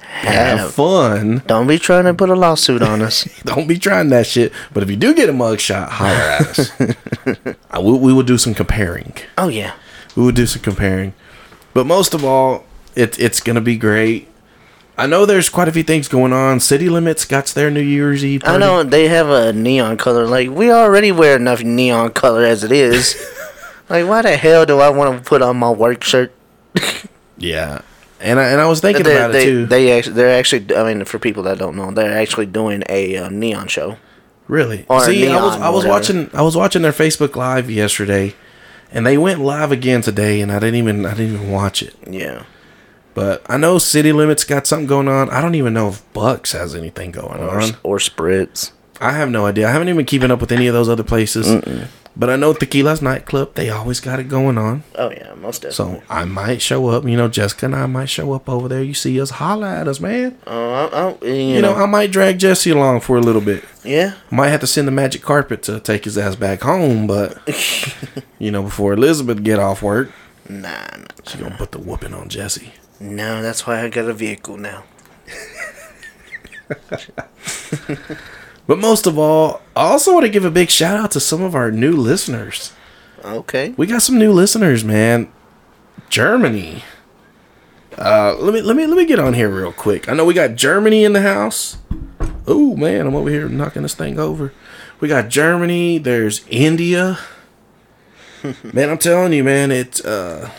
have 0.00 0.58
Have- 0.58 0.74
fun. 0.74 1.42
Don't 1.46 1.66
be 1.66 1.78
trying 1.78 2.04
to 2.04 2.14
put 2.14 2.28
a 2.30 2.34
lawsuit 2.34 2.82
on 2.82 3.00
us. 3.02 3.24
Don't 3.44 3.66
be 3.66 3.78
trying 3.78 4.08
that 4.10 4.26
shit. 4.26 4.52
But 4.72 4.82
if 4.82 4.90
you 4.90 4.96
do 4.96 5.14
get 5.14 5.28
a 5.28 5.32
mugshot, 5.32 5.88
holler 5.88 6.10
at 6.10 6.58
us. 6.58 7.56
I 7.70 7.78
will, 7.78 7.98
we 7.98 8.12
will 8.12 8.22
do 8.22 8.36
some 8.38 8.52
comparing. 8.54 9.14
oh 9.38 9.48
yeah, 9.48 9.74
We 10.16 10.22
will 10.24 10.32
do 10.32 10.46
some 10.46 10.62
comparing. 10.62 11.14
But 11.74 11.86
most 11.86 12.12
of 12.12 12.24
all, 12.24 12.64
it, 12.94 13.18
it's 13.18 13.40
going 13.40 13.54
to 13.54 13.62
be 13.62 13.76
great. 13.76 14.28
I 14.96 15.06
know 15.06 15.24
there's 15.24 15.48
quite 15.48 15.68
a 15.68 15.72
few 15.72 15.82
things 15.82 16.08
going 16.08 16.32
on. 16.32 16.60
City 16.60 16.88
Limits 16.88 17.24
got 17.24 17.46
their 17.46 17.70
New 17.70 17.80
Year's 17.80 18.24
Eve. 18.24 18.42
I 18.44 18.58
know 18.58 18.82
they 18.82 19.08
have 19.08 19.28
a 19.30 19.52
neon 19.52 19.96
color. 19.96 20.26
Like 20.26 20.50
we 20.50 20.70
already 20.70 21.12
wear 21.12 21.36
enough 21.36 21.62
neon 21.62 22.10
color 22.10 22.44
as 22.44 22.62
it 22.62 22.72
is. 22.72 23.16
like 23.88 24.06
why 24.06 24.22
the 24.22 24.36
hell 24.36 24.66
do 24.66 24.80
I 24.80 24.90
want 24.90 25.18
to 25.18 25.28
put 25.28 25.42
on 25.42 25.56
my 25.56 25.70
work 25.70 26.04
shirt? 26.04 26.32
Yeah. 27.42 27.80
And 28.20 28.38
I, 28.38 28.50
and 28.50 28.60
I 28.60 28.68
was 28.68 28.80
thinking 28.80 29.02
they, 29.02 29.16
about 29.16 29.34
it 29.34 29.42
too. 29.42 29.66
They 29.66 29.98
actually, 29.98 30.12
they're 30.12 30.38
actually. 30.38 30.76
I 30.76 30.94
mean, 30.94 31.04
for 31.04 31.18
people 31.18 31.42
that 31.42 31.58
don't 31.58 31.74
know, 31.74 31.90
they're 31.90 32.16
actually 32.16 32.46
doing 32.46 32.84
a 32.88 33.16
uh, 33.16 33.28
neon 33.30 33.66
show. 33.66 33.96
Really? 34.46 34.86
Or 34.88 35.04
See, 35.04 35.26
I 35.26 35.42
was 35.42 35.56
I 35.56 35.68
was 35.70 35.84
watching 35.84 36.30
I 36.32 36.42
was 36.42 36.56
watching 36.56 36.82
their 36.82 36.92
Facebook 36.92 37.34
live 37.34 37.68
yesterday, 37.68 38.34
and 38.92 39.04
they 39.04 39.18
went 39.18 39.40
live 39.40 39.72
again 39.72 40.02
today, 40.02 40.40
and 40.40 40.52
I 40.52 40.60
didn't 40.60 40.76
even 40.76 41.04
I 41.04 41.14
didn't 41.14 41.34
even 41.34 41.50
watch 41.50 41.82
it. 41.82 41.96
Yeah. 42.08 42.44
But 43.14 43.42
I 43.48 43.56
know 43.58 43.78
City 43.78 44.12
Limits 44.12 44.44
got 44.44 44.66
something 44.66 44.86
going 44.86 45.08
on. 45.08 45.28
I 45.30 45.40
don't 45.40 45.54
even 45.54 45.74
know 45.74 45.88
if 45.88 46.12
Bucks 46.12 46.52
has 46.52 46.74
anything 46.74 47.10
going 47.10 47.40
Or, 47.40 47.60
on. 47.60 47.70
or 47.82 47.98
spritz. 47.98 48.72
I 49.00 49.12
have 49.12 49.30
no 49.30 49.46
idea. 49.46 49.68
I 49.68 49.72
haven't 49.72 49.88
even 49.88 50.04
keeping 50.04 50.30
up 50.30 50.40
with 50.40 50.52
any 50.52 50.66
of 50.66 50.74
those 50.74 50.88
other 50.88 51.02
places. 51.02 51.62
But 52.14 52.28
I 52.28 52.36
know 52.36 52.52
Tequila's 52.52 53.00
nightclub. 53.00 53.54
They 53.54 53.70
always 53.70 53.98
got 53.98 54.20
it 54.20 54.28
going 54.28 54.58
on. 54.58 54.84
Oh 54.96 55.10
yeah, 55.10 55.32
most 55.34 55.62
definitely. 55.62 56.00
So 56.00 56.02
I 56.10 56.24
might 56.26 56.60
show 56.60 56.88
up. 56.88 57.04
You 57.04 57.16
know, 57.16 57.26
Jessica 57.26 57.64
and 57.66 57.74
I 57.74 57.86
might 57.86 58.10
show 58.10 58.34
up 58.34 58.48
over 58.50 58.68
there. 58.68 58.82
You 58.82 58.92
see 58.92 59.18
us, 59.20 59.30
holla 59.30 59.74
at 59.80 59.88
us, 59.88 59.98
man. 59.98 60.38
Oh, 60.46 60.72
I, 60.72 60.84
I, 60.86 61.26
you, 61.26 61.34
You 61.56 61.62
know, 61.62 61.74
know, 61.74 61.82
I 61.82 61.86
might 61.86 62.10
drag 62.12 62.38
Jesse 62.38 62.70
along 62.70 63.00
for 63.00 63.16
a 63.16 63.20
little 63.22 63.40
bit. 63.40 63.64
yeah. 63.82 64.14
Might 64.30 64.48
have 64.48 64.60
to 64.60 64.66
send 64.66 64.86
the 64.86 64.92
magic 64.92 65.22
carpet 65.22 65.62
to 65.64 65.80
take 65.80 66.04
his 66.04 66.18
ass 66.18 66.36
back 66.36 66.60
home, 66.60 67.06
but 67.06 67.38
you 68.38 68.50
know, 68.50 68.62
before 68.62 68.92
Elizabeth 68.92 69.42
get 69.42 69.58
off 69.58 69.82
work, 69.82 70.10
Nah, 70.48 70.68
nah, 70.68 71.06
she 71.26 71.38
gonna 71.38 71.56
put 71.56 71.72
the 71.72 71.78
whooping 71.78 72.12
on 72.12 72.28
Jesse. 72.28 72.72
No. 73.02 73.42
That's 73.42 73.66
why 73.66 73.82
I 73.82 73.88
got 73.88 74.08
a 74.08 74.14
vehicle 74.14 74.56
now. 74.56 74.84
But 78.66 78.78
most 78.78 79.06
of 79.06 79.18
all, 79.18 79.60
I 79.74 79.82
also 79.82 80.14
want 80.14 80.24
to 80.24 80.30
give 80.30 80.44
a 80.44 80.50
big 80.50 80.70
shout 80.70 80.96
out 80.96 81.10
to 81.12 81.20
some 81.20 81.42
of 81.42 81.54
our 81.54 81.70
new 81.70 81.92
listeners. 81.92 82.72
Okay. 83.24 83.74
We 83.76 83.86
got 83.86 84.02
some 84.02 84.18
new 84.18 84.32
listeners, 84.32 84.84
man. 84.84 85.32
Germany. 86.08 86.84
Uh, 87.98 88.34
let 88.38 88.54
me 88.54 88.62
let 88.62 88.76
me 88.76 88.86
let 88.86 88.96
me 88.96 89.04
get 89.04 89.18
on 89.18 89.34
here 89.34 89.50
real 89.50 89.72
quick. 89.72 90.08
I 90.08 90.14
know 90.14 90.24
we 90.24 90.34
got 90.34 90.54
Germany 90.54 91.04
in 91.04 91.12
the 91.12 91.20
house. 91.20 91.78
Oh 92.46 92.74
man, 92.76 93.06
I'm 93.06 93.14
over 93.14 93.28
here 93.28 93.48
knocking 93.48 93.82
this 93.82 93.94
thing 93.94 94.18
over. 94.18 94.52
We 95.00 95.08
got 95.08 95.28
Germany. 95.28 95.98
There's 95.98 96.46
India. 96.48 97.18
man, 98.72 98.88
I'm 98.90 98.98
telling 98.98 99.32
you, 99.32 99.44
man, 99.44 99.70
it's 99.70 100.02
uh, 100.04 100.50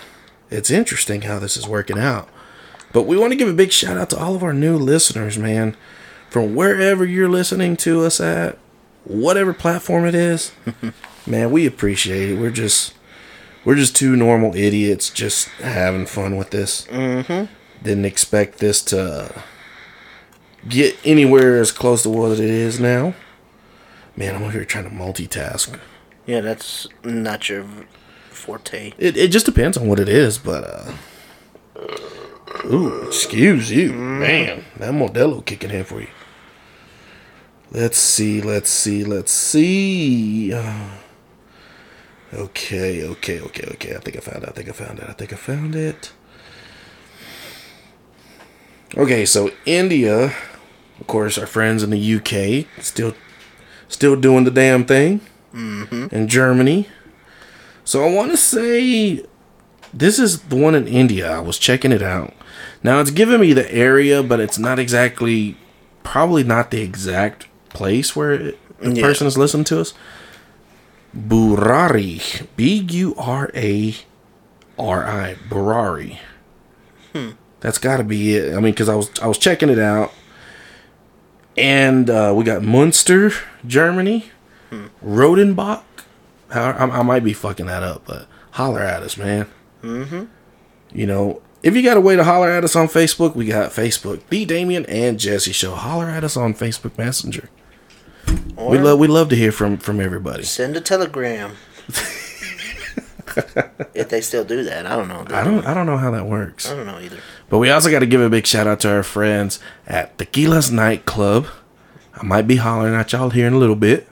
it's 0.52 0.70
interesting 0.70 1.24
how 1.24 1.40
this 1.40 1.58
is 1.58 1.68
working 1.68 1.98
out. 1.98 2.30
But 2.94 3.04
we 3.04 3.18
want 3.18 3.32
to 3.32 3.38
give 3.38 3.50
a 3.50 3.54
big 3.54 3.72
shout 3.72 3.98
out 3.98 4.12
to 4.12 4.18
all 4.18 4.36
of 4.36 4.44
our 4.44 4.54
new 4.54 4.78
listeners, 4.78 5.38
man. 5.38 5.76
From 6.30 6.56
wherever 6.56 7.06
you're 7.06 7.30
listening 7.30 7.76
to 7.78 8.06
us 8.06 8.20
at, 8.20 8.58
whatever 9.04 9.54
platform 9.54 10.06
it 10.06 10.16
is, 10.16 10.52
man, 11.28 11.52
we 11.52 11.66
appreciate 11.66 12.30
it. 12.30 12.40
We're 12.40 12.52
just 12.52 12.94
we're 13.66 13.76
just 13.76 13.96
two 13.96 14.16
normal 14.16 14.56
idiots 14.56 15.10
just 15.10 15.48
having 15.60 16.06
fun 16.06 16.38
with 16.38 16.52
this. 16.52 16.86
Mm-hmm. 16.88 17.54
Didn't 17.84 18.06
expect 18.06 18.60
this 18.60 18.82
to 18.86 19.44
get 20.68 20.98
anywhere 21.04 21.60
as 21.60 21.72
close 21.72 22.04
to 22.04 22.10
what 22.10 22.32
it 22.34 22.40
is 22.40 22.80
now. 22.80 23.16
Man, 24.16 24.36
I'm 24.36 24.44
over 24.44 24.52
here 24.52 24.66
trying 24.66 24.86
to 24.86 24.92
multitask. 24.92 25.80
Yeah, 26.26 26.42
that's 26.42 26.88
not 27.04 27.50
your 27.50 27.66
forte. 28.30 28.94
It, 28.98 29.18
it 29.18 29.30
just 29.30 29.46
depends 29.46 29.78
on 29.78 29.88
what 29.88 30.00
it 30.00 30.10
is, 30.10 30.38
but 30.38 30.64
uh 30.64 30.94
Ooh, 32.66 33.08
excuse 33.08 33.72
you. 33.72 33.94
Man, 33.94 34.64
that 34.78 34.94
Modelo 34.94 35.44
kicking 35.46 35.72
in 35.72 35.84
for 35.84 36.02
you. 36.02 36.08
Let's 37.72 37.98
see, 37.98 38.42
let's 38.42 38.70
see, 38.70 39.04
let's 39.04 39.32
see. 39.32 40.54
Okay, 42.34 43.04
okay, 43.04 43.40
okay, 43.42 43.66
okay. 43.74 43.96
I 43.96 44.00
think 44.00 44.18
I 44.18 44.20
found 44.20 44.44
it. 44.44 44.50
I 44.50 44.52
think 44.52 44.70
I 44.70 44.72
found 44.72 45.00
it. 45.00 45.06
I 45.10 45.14
think 45.14 45.34
I 45.34 45.36
found 45.36 45.76
it. 45.76 46.12
Okay, 48.96 49.26
so 49.26 49.52
India, 49.66 50.34
of 51.00 51.08
course, 51.08 51.38
our 51.38 51.48
friends 51.48 51.82
in 51.84 51.90
the 51.90 52.16
UK, 52.16 52.68
still 52.84 53.16
still 53.88 54.16
doing 54.16 54.44
the 54.44 54.52
damn 54.52 54.86
thing. 54.86 55.22
Mm-hmm. 55.54 56.08
And 56.16 56.30
Germany. 56.30 56.88
So 57.84 58.04
I 58.04 58.14
want 58.14 58.32
to 58.32 58.38
say 58.38 59.24
this 59.94 60.20
is 60.20 60.42
the 60.44 60.56
one 60.56 60.76
in 60.76 60.88
India. 60.88 61.32
I 61.32 61.40
was 61.40 61.58
checking 61.58 61.92
it 61.92 62.02
out. 62.02 62.34
Now 62.82 63.00
it's 63.00 63.12
giving 63.12 63.40
me 63.40 63.54
the 63.54 63.72
area, 63.74 64.22
but 64.24 64.40
it's 64.40 64.58
not 64.60 64.80
exactly, 64.80 65.56
probably 66.04 66.44
not 66.44 66.72
the 66.72 66.82
exact 66.82 67.48
place 67.70 68.16
where 68.16 68.32
it, 68.34 68.60
the 68.82 68.92
Yeah. 68.96 69.02
person 69.04 69.28
is 69.28 69.38
listening 69.38 69.64
to 69.66 69.80
us. 69.80 69.94
Burari, 71.16 72.22
B 72.56 72.86
U 72.90 73.14
R 73.18 73.52
A 73.56 73.96
R 74.80 75.06
I, 75.06 75.36
Burari. 75.50 76.20
That's 77.60 77.78
got 77.78 77.98
to 77.98 78.04
be 78.04 78.36
it. 78.36 78.52
I 78.54 78.56
mean, 78.56 78.74
because 78.74 78.90
I 78.90 78.96
was 78.96 79.10
I 79.22 79.28
was 79.28 79.38
checking 79.38 79.70
it 79.70 79.80
out, 79.80 80.12
and 81.56 82.10
uh, 82.10 82.34
we 82.36 82.44
got 82.44 82.62
Munster, 82.64 83.32
Germany, 83.66 84.32
Rodenbach. 85.06 85.84
How 86.52 86.72
I, 86.72 87.00
I 87.00 87.04
might 87.04 87.24
be 87.24 87.32
fucking 87.34 87.68
that 87.68 87.84
up, 87.84 88.04
but 88.06 88.28
holler 88.52 88.82
at 88.82 89.02
us, 89.04 89.16
man. 89.18 89.48
Mm-hmm. 89.84 90.24
You 90.92 91.06
know, 91.08 91.42
if 91.62 91.76
you 91.76 91.84
got 91.84 91.98
a 91.98 92.02
way 92.02 92.16
to 92.16 92.24
holler 92.24 92.50
at 92.50 92.64
us 92.64 92.76
on 92.76 92.88
Facebook, 92.88 93.36
we 93.36 93.46
got 93.46 93.72
Facebook, 93.72 94.22
the 94.30 94.46
Damien 94.46 94.86
and 94.88 95.20
Jesse 95.20 95.52
Show. 95.52 95.76
Holler 95.76 96.08
at 96.08 96.24
us 96.24 96.36
on 96.38 96.54
Facebook 96.54 96.98
Messenger. 96.98 97.50
Or 98.56 98.72
We 98.72 98.78
love 98.80 99.00
we 99.00 99.08
love 99.08 99.30
to 99.30 99.36
hear 99.36 99.52
from 99.52 99.78
from 99.78 100.00
everybody. 100.00 100.44
send 100.44 100.78
a 100.78 100.82
telegram. 100.82 101.56
if 103.94 104.10
they 104.10 104.22
still 104.22 104.44
do 104.46 104.64
that, 104.64 104.86
I 104.86 104.96
don't 104.96 105.08
know. 105.08 105.26
I 105.36 105.44
don't 105.44 105.66
I 105.66 105.74
don't 105.74 105.86
know 105.86 105.98
how 105.98 106.12
that 106.12 106.26
works. 106.26 106.70
I 106.70 106.76
don't 106.76 106.86
know 106.86 107.00
either. 107.00 107.18
But 107.50 107.60
we 107.60 107.70
also 107.70 107.92
got 107.92 108.00
to 108.00 108.06
give 108.06 108.22
a 108.22 108.30
big 108.30 108.48
shout 108.48 108.68
out 108.68 108.80
to 108.82 108.90
our 108.90 109.04
friends 109.04 109.60
at 109.88 110.18
Tequila's 110.18 110.72
Nightclub. 110.72 111.48
I 112.16 112.24
might 112.24 112.48
be 112.48 112.58
hollering 112.58 112.94
at 112.96 113.12
y'all 113.12 113.32
here 113.32 113.48
in 113.48 113.54
a 113.54 113.58
little 113.58 113.76
bit. 113.76 114.08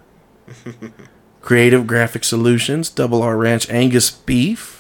Creative 1.41 1.87
Graphic 1.87 2.23
Solutions, 2.23 2.89
Double 2.89 3.21
R 3.21 3.37
Ranch 3.37 3.69
Angus 3.69 4.11
Beef. 4.11 4.70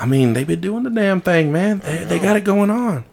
I 0.00 0.06
mean, 0.06 0.32
they've 0.32 0.46
been 0.46 0.60
doing 0.60 0.82
the 0.84 0.90
damn 0.90 1.20
thing, 1.20 1.52
man. 1.52 1.80
They, 1.80 2.04
they 2.04 2.18
got 2.18 2.36
it 2.36 2.44
going 2.44 2.70
on. 2.70 3.04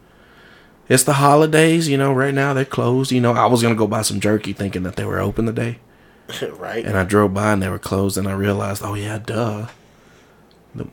It's 0.90 1.04
the 1.04 1.14
holidays, 1.14 1.88
you 1.88 1.98
know. 1.98 2.12
Right 2.12 2.34
now 2.34 2.54
they're 2.54 2.66
closed. 2.66 3.12
You 3.12 3.22
know, 3.22 3.34
I 3.34 3.46
was 3.46 3.62
gonna 3.62 3.76
go 3.76 3.88
buy 3.88 4.02
some 4.02 4.20
jerky, 4.20 4.52
thinking 4.54 4.84
that 4.84 4.96
they 4.98 5.06
were 5.06 5.20
open 5.20 5.46
today, 5.46 5.80
right? 6.58 6.84
and 6.86 6.98
I 6.98 7.04
drove 7.04 7.34
by 7.34 7.54
and 7.54 7.62
they 7.64 7.70
were 7.70 7.80
closed, 7.80 8.18
and 8.18 8.28
I 8.28 8.34
realized, 8.34 8.82
oh 8.84 8.94
yeah, 8.96 9.18
duh. 9.18 9.68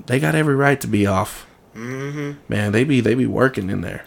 They 0.06 0.18
got 0.18 0.34
every 0.34 0.56
right 0.56 0.80
to 0.80 0.88
be 0.88 1.06
off. 1.06 1.46
mm-hmm. 1.74 2.32
Man, 2.48 2.72
they 2.72 2.82
be 2.84 3.00
they 3.00 3.14
be 3.14 3.26
working 3.26 3.70
in 3.70 3.80
there. 3.80 4.04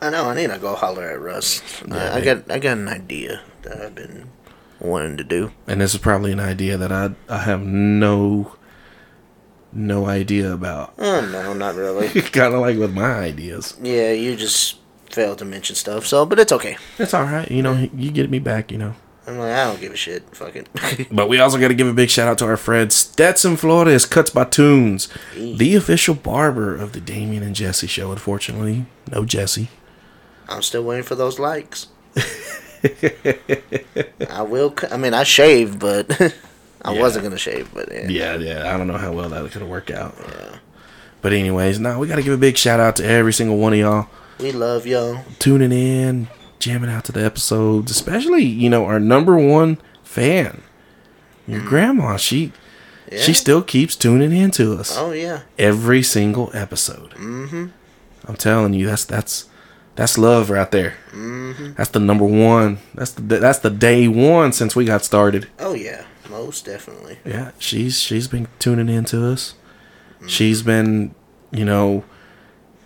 I 0.00 0.08
know. 0.08 0.24
I 0.30 0.34
need 0.34 0.50
to 0.50 0.58
go 0.58 0.74
holler 0.74 1.10
at 1.10 1.20
Russ. 1.20 1.62
Yeah, 1.86 2.14
I, 2.14 2.16
I 2.16 2.20
got. 2.22 2.50
I 2.50 2.58
got 2.58 2.78
an 2.78 2.88
idea 2.88 3.42
that 3.62 3.80
I've 3.82 3.94
been 3.94 4.30
wanting 4.78 5.18
to 5.18 5.24
do. 5.24 5.52
and 5.66 5.80
this 5.80 5.92
is 5.92 6.00
probably 6.00 6.32
an 6.32 6.40
idea 6.40 6.76
that 6.78 6.90
I 6.90 7.10
I 7.28 7.38
have 7.38 7.60
no 7.62 8.56
no 9.72 10.06
idea 10.06 10.52
about. 10.52 10.94
Oh 10.98 11.20
no, 11.20 11.52
not 11.52 11.74
really. 11.74 12.08
kind 12.22 12.54
of 12.54 12.60
like 12.60 12.78
with 12.78 12.92
my 12.92 13.12
ideas. 13.14 13.76
yeah, 13.82 14.12
you 14.12 14.36
just 14.36 14.78
failed 15.10 15.38
to 15.38 15.44
mention 15.44 15.76
stuff. 15.76 16.06
So, 16.06 16.24
but 16.26 16.38
it's 16.38 16.52
okay. 16.52 16.76
It's 16.98 17.14
all 17.14 17.24
right, 17.24 17.50
you 17.50 17.62
know. 17.62 17.88
You 17.94 18.10
get 18.10 18.30
me 18.30 18.38
back, 18.38 18.70
you 18.72 18.78
know. 18.78 18.94
I'm 19.26 19.38
like, 19.38 19.52
I 19.52 19.64
don't 19.64 19.80
give 19.80 19.92
a 19.92 19.96
shit. 19.96 20.24
Fuck 20.34 20.56
it. 20.56 20.68
But 21.12 21.28
we 21.28 21.38
also 21.38 21.58
got 21.58 21.68
to 21.68 21.74
give 21.74 21.86
a 21.86 21.92
big 21.92 22.10
shout 22.10 22.26
out 22.26 22.38
to 22.38 22.46
our 22.46 22.56
friend 22.56 22.92
Stetson 22.92 23.56
Flores 23.56 24.06
Cuts 24.06 24.30
by 24.30 24.44
Tunes, 24.44 25.08
the 25.36 25.76
official 25.76 26.14
barber 26.14 26.74
of 26.74 26.92
the 26.92 27.00
Damien 27.00 27.42
and 27.42 27.54
Jesse 27.54 27.86
show. 27.86 28.10
Unfortunately, 28.12 28.86
no 29.10 29.24
Jesse. 29.24 29.68
I'm 30.48 30.62
still 30.62 30.82
waiting 30.82 31.04
for 31.04 31.14
those 31.14 31.38
likes. 31.38 31.88
I 34.30 34.42
will. 34.42 34.74
I 34.90 34.96
mean, 34.96 35.14
I 35.14 35.22
shave, 35.22 35.78
but 35.78 36.34
I 36.82 36.92
Yeah. 36.94 37.00
wasn't 37.00 37.24
gonna 37.24 37.38
shave. 37.38 37.68
But 37.74 37.90
yeah. 37.92 38.08
Yeah, 38.08 38.36
yeah. 38.36 38.74
I 38.74 38.78
don't 38.78 38.86
know 38.86 38.96
how 38.98 39.12
well 39.12 39.28
that 39.28 39.50
could 39.52 39.62
work 39.62 39.90
out. 39.90 40.14
Yeah. 40.20 40.56
But 41.22 41.32
anyways, 41.32 41.78
now 41.78 41.98
we 41.98 42.06
got 42.08 42.16
to 42.16 42.22
give 42.22 42.32
a 42.32 42.38
big 42.38 42.56
shout 42.56 42.80
out 42.80 42.96
to 42.96 43.04
every 43.04 43.32
single 43.34 43.58
one 43.58 43.74
of 43.74 43.78
y'all 43.78 44.06
We 44.38 44.52
love 44.52 44.86
y'all. 44.86 45.18
tuning 45.38 45.70
in, 45.72 46.28
jamming 46.58 46.88
out 46.90 47.04
to 47.04 47.12
the 47.12 47.22
episodes, 47.24 47.90
especially 47.90 48.44
you 48.44 48.70
know 48.70 48.86
our 48.86 48.98
number 48.98 49.36
one 49.36 49.76
fan, 50.02 50.62
your 51.46 51.60
grandma. 51.60 52.16
She 52.16 52.52
Yeah. 53.12 53.18
she 53.18 53.34
still 53.34 53.60
keeps 53.62 53.96
tuning 53.96 54.32
in 54.32 54.50
to 54.52 54.72
us 54.78 54.96
Oh 54.96 55.12
yeah. 55.12 55.40
every 55.58 56.02
single 56.02 56.50
episode. 56.54 57.10
Mm-hmm. 57.10 57.66
I'm 58.26 58.36
telling 58.36 58.72
you, 58.72 58.86
that's 58.86 59.04
that's 59.04 59.44
that's 59.96 60.16
love 60.16 60.48
right 60.48 60.70
there. 60.70 60.94
Mm-hmm. 61.12 61.72
That's 61.76 61.90
the 61.90 62.00
number 62.00 62.24
one. 62.24 62.78
That's 62.94 63.10
the 63.12 63.20
that's 63.22 63.58
the 63.58 63.68
day 63.70 64.08
one 64.08 64.52
since 64.52 64.74
we 64.74 64.86
got 64.86 65.04
started. 65.04 65.48
Oh 65.58 65.74
yeah. 65.74 66.04
Most 66.30 66.64
definitely. 66.64 67.18
Yeah, 67.24 67.50
she's 67.58 67.98
she's 67.98 68.28
been 68.28 68.48
tuning 68.58 68.88
in 68.88 69.04
to 69.06 69.26
us. 69.26 69.54
She's 70.26 70.62
been, 70.62 71.14
you 71.50 71.64
know, 71.64 72.04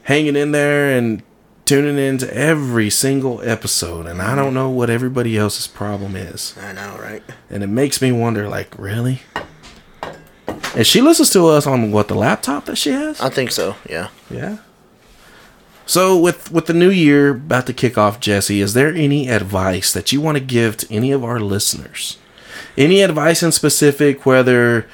hanging 0.05 0.37
in 0.37 0.53
there 0.53 0.97
and 0.97 1.23
tuning 1.65 1.99
in 1.99 2.19
to 2.19 2.37
every 2.37 2.91
single 2.91 3.41
episode. 3.43 4.07
And 4.07 4.23
I 4.23 4.35
don't 4.35 4.55
know 4.55 4.71
what 4.71 4.91
everybody 4.91 5.37
else's 5.37 5.67
problem 5.67 6.15
is. 6.15 6.57
I 6.59 6.73
know, 6.73 6.97
right? 7.01 7.23
And 7.51 7.63
it 7.63 7.69
makes 7.69 8.01
me 8.01 8.13
wonder, 8.13 8.49
like, 8.49 8.79
really? 8.79 9.23
And 10.77 10.87
she 10.87 11.01
listens 11.01 11.31
to 11.31 11.47
us 11.47 11.67
on 11.67 11.91
what 11.93 12.09
the 12.09 12.15
laptop 12.15 12.67
that 12.67 12.77
she 12.77 12.91
has? 12.91 13.21
I 13.21 13.31
think 13.31 13.51
so. 13.51 13.77
Yeah. 13.89 14.09
Yeah. 14.31 14.59
So 15.87 16.19
with 16.19 16.51
with 16.51 16.67
the 16.67 16.73
new 16.73 16.91
year 16.91 17.31
about 17.31 17.67
to 17.67 17.73
kick 17.73 17.99
off, 17.99 18.19
Jesse, 18.19 18.61
is 18.61 18.75
there 18.75 18.89
any 18.89 19.29
advice 19.29 19.93
that 19.93 20.13
you 20.13 20.21
want 20.21 20.39
to 20.39 20.45
give 20.45 20.77
to 20.79 20.93
any 20.93 21.13
of 21.13 21.23
our 21.23 21.41
listeners? 21.41 22.19
Any 22.77 23.03
advice 23.03 23.43
in 23.43 23.53
specific, 23.53 24.25
whether 24.27 24.87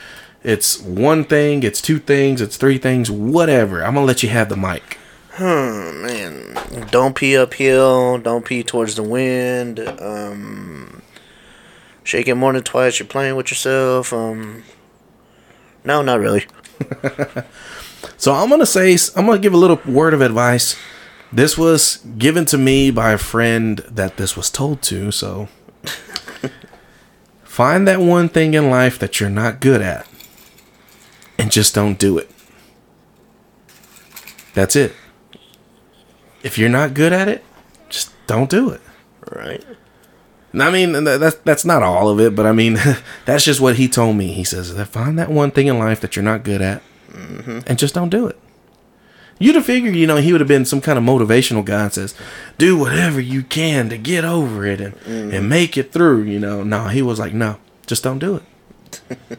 it's 0.42 0.80
one 0.80 1.24
thing, 1.24 1.62
it's 1.62 1.80
two 1.80 1.98
things, 1.98 2.40
it's 2.40 2.56
three 2.56 2.78
things, 2.78 3.10
whatever. 3.10 3.84
I'm 3.84 3.94
gonna 3.94 4.06
let 4.06 4.22
you 4.22 4.28
have 4.30 4.48
the 4.48 4.56
mic. 4.56 4.98
Hmm, 5.32 6.02
man. 6.02 6.88
Don't 6.90 7.14
pee 7.14 7.36
uphill. 7.36 8.18
Don't 8.18 8.44
pee 8.44 8.62
towards 8.62 8.96
the 8.96 9.02
wind. 9.02 9.78
Um, 9.80 11.02
shake 12.04 12.28
it 12.28 12.34
more 12.34 12.52
than 12.52 12.62
twice. 12.62 12.98
You're 12.98 13.06
playing 13.06 13.36
with 13.36 13.50
yourself. 13.50 14.12
Um, 14.12 14.64
no, 15.84 16.02
not 16.02 16.20
really. 16.20 16.46
So 18.20 18.34
I'm 18.34 18.50
gonna 18.50 18.66
say 18.66 18.96
I'm 19.16 19.24
gonna 19.24 19.38
give 19.38 19.54
a 19.54 19.56
little 19.56 19.80
word 19.86 20.12
of 20.12 20.20
advice. 20.20 20.76
This 21.32 21.56
was 21.56 21.98
given 22.18 22.44
to 22.46 22.58
me 22.58 22.90
by 22.90 23.12
a 23.12 23.18
friend 23.18 23.78
that 23.88 24.18
this 24.18 24.36
was 24.36 24.50
told 24.50 24.82
to. 24.82 25.10
So 25.10 25.48
find 27.60 27.86
that 27.86 28.00
one 28.00 28.26
thing 28.26 28.54
in 28.54 28.70
life 28.70 28.98
that 28.98 29.20
you're 29.20 29.28
not 29.28 29.60
good 29.60 29.82
at, 29.82 30.08
and 31.38 31.52
just 31.52 31.74
don't 31.74 31.98
do 31.98 32.16
it. 32.16 32.30
That's 34.54 34.74
it. 34.74 34.94
If 36.42 36.56
you're 36.56 36.70
not 36.70 36.94
good 36.94 37.12
at 37.12 37.28
it, 37.28 37.44
just 37.90 38.14
don't 38.26 38.48
do 38.48 38.70
it. 38.70 38.80
Right. 39.30 39.62
And 40.54 40.62
I 40.62 40.70
mean, 40.70 41.04
that's 41.04 41.36
that's 41.44 41.66
not 41.66 41.82
all 41.82 42.08
of 42.08 42.18
it, 42.18 42.34
but 42.34 42.46
I 42.46 42.52
mean, 42.52 42.78
that's 43.26 43.44
just 43.44 43.60
what 43.60 43.76
he 43.76 43.88
told 43.88 44.16
me. 44.16 44.28
He 44.32 44.42
says, 44.42 44.72
"Find 44.88 45.18
that 45.18 45.30
one 45.30 45.50
thing 45.50 45.66
in 45.66 45.78
life 45.78 46.00
that 46.00 46.16
you're 46.16 46.22
not 46.22 46.44
good 46.44 46.62
at, 46.62 46.80
mm-hmm. 47.12 47.58
and 47.66 47.78
just 47.78 47.94
don't 47.94 48.08
do 48.08 48.26
it. 48.26 48.38
You'd 49.42 49.54
have 49.54 49.64
figured, 49.64 49.96
you 49.96 50.06
know, 50.06 50.16
he 50.16 50.32
would 50.32 50.42
have 50.42 50.48
been 50.48 50.66
some 50.66 50.82
kind 50.82 50.98
of 50.98 51.04
motivational 51.04 51.64
guy 51.64 51.84
and 51.84 51.92
says, 51.92 52.14
"Do 52.58 52.78
whatever 52.78 53.20
you 53.20 53.42
can 53.42 53.88
to 53.88 53.96
get 53.96 54.22
over 54.22 54.66
it 54.66 54.82
and 54.82 54.94
mm-hmm. 54.96 55.34
and 55.34 55.48
make 55.48 55.78
it 55.78 55.92
through." 55.92 56.24
You 56.24 56.38
know, 56.38 56.62
no, 56.62 56.88
he 56.88 57.00
was 57.00 57.18
like, 57.18 57.32
"No, 57.32 57.56
just 57.86 58.04
don't 58.04 58.18
do 58.18 58.36
it." 58.36 59.00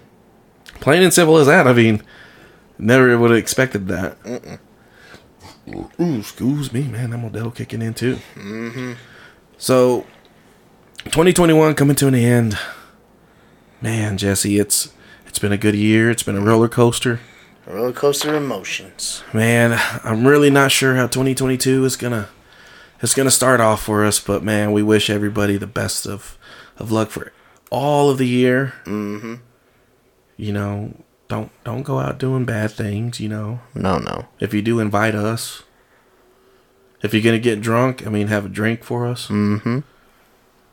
Plain 0.82 1.04
and 1.04 1.14
simple 1.14 1.38
as 1.38 1.46
that. 1.46 1.68
I 1.68 1.74
mean, 1.74 2.02
never 2.80 3.16
would 3.16 3.30
have 3.30 3.38
expected 3.38 3.88
that. 3.90 4.18
Ooh, 6.00 6.20
excuse 6.20 6.74
me, 6.74 6.82
man. 6.84 7.14
I'm 7.14 7.22
That 7.22 7.32
Modelo 7.32 7.54
kicking 7.54 7.84
in 7.84 7.94
too. 7.94 8.18
Mm-hmm. 8.34 8.94
So, 9.60 10.08
2021 11.06 11.76
coming 11.76 11.96
to 11.98 12.08
an 12.08 12.16
end. 12.16 12.58
Man, 13.82 14.18
Jesse, 14.18 14.58
it's 14.58 14.92
it's 15.28 15.38
been 15.38 15.52
a 15.52 15.58
good 15.58 15.76
year. 15.76 16.10
It's 16.10 16.24
been 16.24 16.36
a 16.38 16.42
roller 16.42 16.68
coaster. 16.68 17.20
Roller 17.72 17.94
coaster 17.94 18.36
emotions. 18.36 19.24
Man, 19.34 19.80
I'm 20.04 20.28
really 20.28 20.50
not 20.50 20.72
sure 20.72 20.96
how 20.96 21.08
2022 21.08 21.86
is 21.86 21.96
gonna 21.96 22.28
is 23.02 23.14
gonna 23.14 23.32
start 23.32 23.60
off 23.62 23.82
for 23.84 24.04
us, 24.04 24.20
but 24.20 24.44
man, 24.44 24.72
we 24.74 24.84
wish 24.84 25.10
everybody 25.10 25.58
the 25.58 25.68
best 25.68 26.06
of 26.06 26.38
of 26.78 26.92
luck 26.92 27.10
for 27.10 27.32
all 27.70 28.10
of 28.10 28.18
the 28.18 28.28
year. 28.28 28.74
Mm-hmm. 28.86 29.36
You 30.38 30.52
know, 30.54 30.94
don't 31.30 31.50
don't 31.64 31.84
go 31.84 32.00
out 32.00 32.18
doing 32.18 32.44
bad 32.46 32.72
things. 32.72 33.20
You 33.22 33.30
know, 33.30 33.60
No, 33.74 34.00
no. 34.00 34.26
if 34.40 34.54
you 34.54 34.62
do, 34.62 34.80
invite 34.80 35.16
us. 35.16 35.64
If 37.02 37.14
you're 37.14 37.24
gonna 37.24 37.40
get 37.40 37.62
drunk, 37.62 38.06
I 38.06 38.10
mean, 38.10 38.28
have 38.28 38.46
a 38.46 38.50
drink 38.50 38.84
for 38.84 39.08
us. 39.08 39.28
Mm-hmm. 39.28 39.80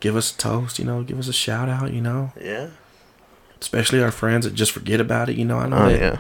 Give 0.01 0.17
us 0.17 0.35
a 0.35 0.37
toast. 0.37 0.79
You 0.81 0.85
know, 0.85 1.03
give 1.05 1.19
us 1.19 1.29
a 1.29 1.33
shout 1.33 1.69
out. 1.69 1.93
You 1.93 2.01
know, 2.01 2.33
Yeah. 2.41 2.71
especially 3.61 4.03
our 4.03 4.11
friends 4.11 4.45
that 4.47 4.55
just 4.55 4.73
forget 4.73 5.01
about 5.01 5.29
it. 5.29 5.37
You 5.37 5.45
know, 5.45 5.59
I 5.59 5.69
know 5.69 5.77
Oh 5.85 5.89
they, 5.89 6.01
yeah. 6.01 6.19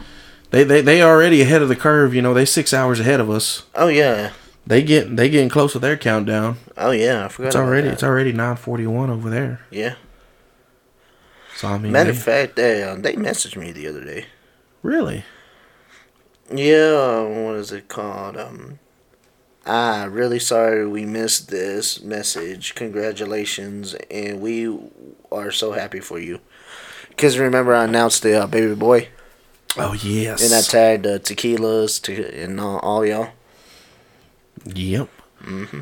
They 0.50 0.64
they 0.64 0.80
they 0.80 1.02
already 1.02 1.42
ahead 1.42 1.62
of 1.62 1.68
the 1.68 1.76
curve. 1.76 2.14
You 2.14 2.22
know, 2.22 2.34
they 2.34 2.44
six 2.44 2.72
hours 2.74 3.00
ahead 3.00 3.20
of 3.20 3.30
us. 3.30 3.64
Oh 3.74 3.88
yeah. 3.88 4.32
They 4.66 4.82
get 4.82 5.16
they 5.16 5.28
getting 5.30 5.48
close 5.48 5.72
to 5.72 5.78
their 5.78 5.96
countdown. 5.96 6.58
Oh 6.76 6.90
yeah. 6.90 7.24
I 7.24 7.28
forgot. 7.28 7.46
It's 7.48 7.56
about 7.56 7.64
already 7.66 7.88
that. 7.88 7.94
it's 7.94 8.02
already 8.02 8.32
nine 8.32 8.56
forty 8.56 8.86
one 8.86 9.10
over 9.10 9.30
there. 9.30 9.60
Yeah. 9.70 9.94
So 11.56 11.68
I 11.68 11.78
mean, 11.78 11.92
Matter 11.92 12.12
they- 12.12 12.16
of 12.18 12.22
fact, 12.22 12.56
they 12.56 12.82
uh, 12.82 12.94
they 12.96 13.14
messaged 13.14 13.56
me 13.56 13.72
the 13.72 13.86
other 13.88 14.04
day. 14.04 14.26
really, 14.82 15.24
Yeah, 16.54 17.24
uh, 17.24 17.24
what 17.24 17.56
is 17.56 17.72
it 17.72 17.88
called? 17.88 18.36
Um, 18.36 18.78
ah, 19.66 20.06
really 20.10 20.38
sorry 20.38 20.86
we 20.86 21.04
missed 21.04 21.50
this 21.50 22.00
message. 22.00 22.74
Congratulations, 22.74 23.94
and 24.10 24.40
we 24.40 24.72
are 25.32 25.50
so 25.50 25.72
happy 25.72 25.98
for 26.00 26.18
you. 26.20 26.40
Because 27.08 27.38
remember, 27.38 27.74
I 27.74 27.84
announced 27.84 28.22
the 28.22 28.44
uh, 28.44 28.46
baby 28.46 28.74
boy, 28.76 29.08
oh 29.78 29.92
yes, 29.94 30.42
and 30.44 30.54
I 30.54 30.62
tagged 30.62 31.06
uh, 31.06 31.18
tequilas 31.18 32.00
to 32.02 32.42
and 32.42 32.60
uh, 32.60 32.76
all 32.78 33.04
y'all. 33.04 33.30
yep. 34.64 35.08
Mm-hmm. 35.42 35.80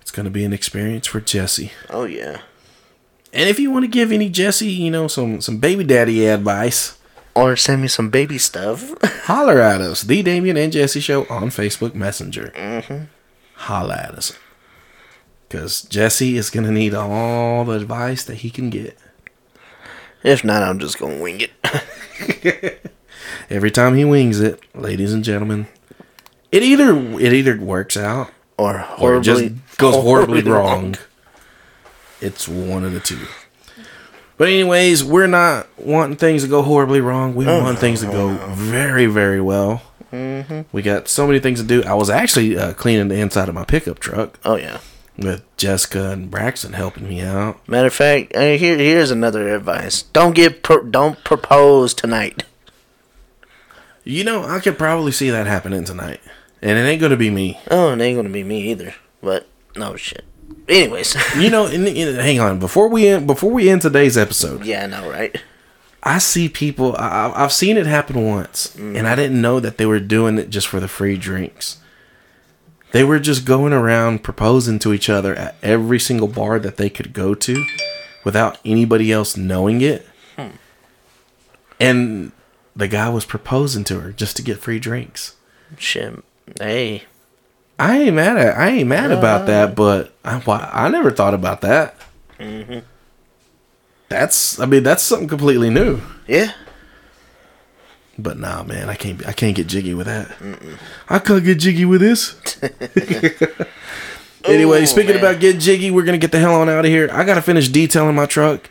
It's 0.00 0.10
gonna 0.10 0.30
be 0.30 0.44
an 0.44 0.52
experience 0.52 1.06
for 1.06 1.20
Jesse. 1.20 1.72
Oh 1.90 2.04
yeah. 2.04 2.40
And 3.32 3.48
if 3.50 3.58
you 3.58 3.70
want 3.70 3.84
to 3.84 3.88
give 3.90 4.12
any 4.12 4.28
Jesse, 4.30 4.68
you 4.68 4.90
know, 4.90 5.08
some 5.08 5.40
some 5.40 5.58
baby 5.58 5.84
daddy 5.84 6.26
advice, 6.26 6.96
Or 7.34 7.54
send 7.56 7.82
me 7.82 7.88
some 7.88 8.08
baby 8.10 8.38
stuff. 8.38 8.94
holler 9.26 9.60
at 9.60 9.80
us. 9.80 10.02
The 10.02 10.22
Damien 10.22 10.56
and 10.56 10.72
Jesse 10.72 11.00
Show 11.00 11.26
on 11.28 11.50
Facebook 11.50 11.94
Messenger. 11.94 12.52
mm-hmm. 12.54 13.04
Holla 13.54 13.94
at 14.08 14.14
us. 14.14 14.32
Because 15.48 15.82
Jesse 15.82 16.36
is 16.36 16.50
gonna 16.50 16.72
need 16.72 16.94
all 16.94 17.64
the 17.64 17.72
advice 17.72 18.24
that 18.24 18.36
he 18.36 18.50
can 18.50 18.70
get. 18.70 18.96
If 20.22 20.44
not, 20.44 20.62
I'm 20.62 20.78
just 20.78 20.98
gonna 20.98 21.20
wing 21.20 21.40
it. 21.42 21.52
Every 23.48 23.70
time 23.70 23.94
he 23.96 24.04
wings 24.04 24.40
it, 24.40 24.60
ladies 24.74 25.12
and 25.12 25.22
gentlemen, 25.24 25.66
it 26.50 26.62
either 26.62 26.96
it 27.20 27.32
either 27.32 27.58
works 27.58 27.96
out 27.96 28.30
or 28.58 28.86
or 28.98 29.20
just 29.20 29.52
goes 29.78 29.94
horribly 29.94 30.42
wrong. 30.42 30.96
It's 32.20 32.48
one 32.48 32.84
of 32.84 32.92
the 32.92 33.00
two. 33.00 33.26
But 34.38 34.48
anyways, 34.48 35.02
we're 35.04 35.26
not 35.26 35.66
wanting 35.78 36.16
things 36.16 36.42
to 36.42 36.48
go 36.48 36.62
horribly 36.62 37.00
wrong. 37.00 37.34
We 37.34 37.46
want 37.46 37.78
things 37.78 38.00
to 38.00 38.06
go 38.06 38.34
very, 38.54 39.06
very 39.06 39.40
well. 39.40 39.82
Mm-hmm. 40.12 40.62
We 40.72 40.82
got 40.82 41.08
so 41.08 41.26
many 41.26 41.40
things 41.40 41.60
to 41.60 41.66
do. 41.66 41.82
I 41.84 41.94
was 41.94 42.10
actually 42.10 42.56
uh, 42.56 42.74
cleaning 42.74 43.08
the 43.08 43.16
inside 43.16 43.48
of 43.48 43.54
my 43.54 43.64
pickup 43.64 43.98
truck 43.98 44.38
Oh 44.44 44.56
yeah. 44.56 44.78
with 45.18 45.42
Jessica 45.56 46.10
and 46.10 46.30
Braxton 46.30 46.74
helping 46.74 47.08
me 47.08 47.20
out. 47.22 47.66
Matter 47.68 47.86
of 47.88 47.94
fact, 47.94 48.34
here 48.36 48.76
here's 48.78 49.10
another 49.10 49.54
advice: 49.54 50.02
don't 50.02 50.34
get 50.34 50.62
pro- 50.62 50.84
don't 50.84 51.22
propose 51.24 51.92
tonight. 51.94 52.44
You 54.06 54.22
know, 54.22 54.44
I 54.44 54.60
could 54.60 54.78
probably 54.78 55.10
see 55.10 55.30
that 55.30 55.48
happening 55.48 55.84
tonight, 55.84 56.20
and 56.62 56.78
it 56.78 56.82
ain't 56.82 57.00
gonna 57.00 57.16
be 57.16 57.28
me. 57.28 57.58
Oh, 57.70 57.92
it 57.92 58.00
ain't 58.00 58.16
gonna 58.16 58.28
be 58.28 58.44
me 58.44 58.70
either. 58.70 58.94
But 59.20 59.48
no 59.74 59.96
shit. 59.96 60.24
Anyways, 60.68 61.16
You 61.36 61.50
know, 61.50 61.66
in, 61.66 61.86
in, 61.88 62.14
hang 62.14 62.38
on 62.38 62.60
before 62.60 62.86
we 62.88 63.08
end, 63.08 63.26
before 63.26 63.50
we 63.50 63.68
end 63.68 63.82
today's 63.82 64.16
episode. 64.16 64.64
yeah, 64.64 64.84
I 64.84 64.86
know, 64.86 65.10
right? 65.10 65.36
I 66.04 66.18
see 66.18 66.48
people. 66.48 66.94
I, 66.96 67.08
I- 67.26 67.42
I've 67.44 67.52
seen 67.52 67.76
it 67.76 67.86
happen 67.86 68.24
once, 68.24 68.68
mm. 68.76 68.96
and 68.96 69.08
I 69.08 69.16
didn't 69.16 69.40
know 69.40 69.58
that 69.58 69.76
they 69.76 69.86
were 69.86 69.98
doing 69.98 70.38
it 70.38 70.50
just 70.50 70.68
for 70.68 70.78
the 70.78 70.86
free 70.88 71.16
drinks. 71.16 71.78
They 72.92 73.02
were 73.02 73.18
just 73.18 73.44
going 73.44 73.72
around 73.72 74.22
proposing 74.22 74.78
to 74.78 74.92
each 74.92 75.10
other 75.10 75.34
at 75.34 75.56
every 75.64 75.98
single 75.98 76.28
bar 76.28 76.60
that 76.60 76.76
they 76.76 76.88
could 76.88 77.12
go 77.12 77.34
to, 77.34 77.66
without 78.22 78.60
anybody 78.64 79.10
else 79.10 79.36
knowing 79.36 79.80
it. 79.80 80.06
Hmm. 80.36 80.48
And 81.80 82.32
the 82.76 82.86
guy 82.86 83.08
was 83.08 83.24
proposing 83.24 83.82
to 83.84 84.00
her 84.00 84.12
just 84.12 84.36
to 84.36 84.42
get 84.42 84.58
free 84.58 84.78
drinks. 84.78 85.34
Shit. 85.78 86.22
Hey, 86.60 87.04
I 87.78 87.98
ain't 87.98 88.14
mad 88.14 88.36
at. 88.36 88.56
I 88.56 88.68
ain't 88.68 88.88
mad 88.88 89.10
about 89.10 89.42
uh. 89.42 89.44
that, 89.46 89.74
but 89.74 90.12
I, 90.24 90.40
I 90.72 90.88
never 90.88 91.10
thought 91.10 91.34
about 91.34 91.62
that. 91.62 91.96
Mm-hmm. 92.38 92.80
That's. 94.08 94.60
I 94.60 94.66
mean, 94.66 94.82
that's 94.82 95.02
something 95.02 95.28
completely 95.28 95.70
new. 95.70 96.00
yeah. 96.28 96.52
But 98.18 98.38
nah, 98.38 98.62
man, 98.62 98.88
I 98.88 98.94
can't. 98.94 99.26
I 99.26 99.32
can't 99.32 99.56
get 99.56 99.66
jiggy 99.66 99.92
with 99.92 100.06
that. 100.06 100.30
I 101.08 101.18
can't 101.18 101.44
get 101.44 101.58
jiggy 101.58 101.84
with 101.84 102.00
this. 102.00 102.34
anyway, 104.44 104.82
Ooh, 104.82 104.86
speaking 104.86 105.16
man. 105.16 105.18
about 105.18 105.40
get 105.40 105.60
jiggy, 105.60 105.90
we're 105.90 106.04
gonna 106.04 106.16
get 106.16 106.32
the 106.32 106.38
hell 106.38 106.54
on 106.54 106.68
out 106.68 106.84
of 106.84 106.90
here. 106.90 107.10
I 107.12 107.24
gotta 107.24 107.42
finish 107.42 107.68
detailing 107.68 108.14
my 108.14 108.24
truck. 108.24 108.70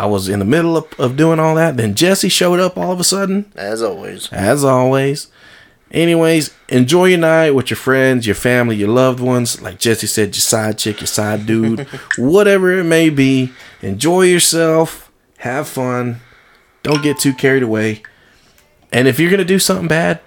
I 0.00 0.06
was 0.06 0.30
in 0.30 0.38
the 0.38 0.46
middle 0.46 0.78
of, 0.78 0.86
of 0.98 1.14
doing 1.14 1.38
all 1.38 1.54
that. 1.56 1.76
Then 1.76 1.94
Jesse 1.94 2.30
showed 2.30 2.58
up 2.58 2.78
all 2.78 2.90
of 2.90 2.98
a 3.00 3.04
sudden, 3.04 3.52
As 3.54 3.82
always. 3.82 4.32
as 4.32 4.64
always. 4.64 5.28
Anyways, 5.90 6.54
enjoy 6.70 7.06
your 7.06 7.18
night 7.18 7.50
with 7.50 7.68
your 7.68 7.76
friends, 7.76 8.24
your 8.24 8.34
family, 8.34 8.76
your 8.76 8.88
loved 8.88 9.20
ones. 9.20 9.60
Like 9.60 9.78
Jesse 9.78 10.06
said, 10.06 10.28
your 10.28 10.40
side 10.40 10.78
chick, 10.78 11.00
your 11.00 11.06
side 11.06 11.44
dude, 11.44 11.80
whatever 12.16 12.78
it 12.78 12.84
may 12.84 13.10
be. 13.10 13.52
Enjoy 13.82 14.22
yourself. 14.22 15.10
Have 15.38 15.68
fun. 15.68 16.20
Don't 16.82 17.02
get 17.02 17.18
too 17.18 17.34
carried 17.34 17.62
away. 17.62 18.02
And 18.92 19.06
if 19.06 19.20
you're 19.20 19.30
gonna 19.30 19.44
do 19.44 19.58
something 19.58 19.88
bad, 19.88 20.20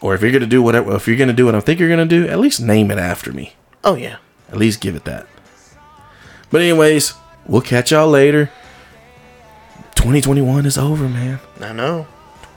or 0.00 0.14
if 0.14 0.22
you're 0.22 0.30
gonna 0.32 0.46
do 0.46 0.62
whatever, 0.62 0.94
if 0.94 1.08
you're 1.08 1.16
gonna 1.16 1.32
do 1.32 1.46
what 1.46 1.56
I 1.56 1.60
think 1.60 1.80
you're 1.80 1.88
gonna 1.88 2.06
do, 2.06 2.28
at 2.28 2.38
least 2.38 2.60
name 2.60 2.92
it 2.92 2.98
after 2.98 3.32
me. 3.32 3.54
Oh 3.82 3.96
yeah. 3.96 4.18
At 4.48 4.58
least 4.58 4.80
give 4.80 4.94
it 4.94 5.06
that. 5.06 5.26
But 6.52 6.60
anyways, 6.60 7.14
we'll 7.46 7.62
catch 7.62 7.90
y'all 7.90 8.08
later. 8.08 8.50
2021 10.00 10.64
is 10.64 10.78
over, 10.78 11.06
man. 11.10 11.38
I 11.60 11.72
know. 11.72 12.06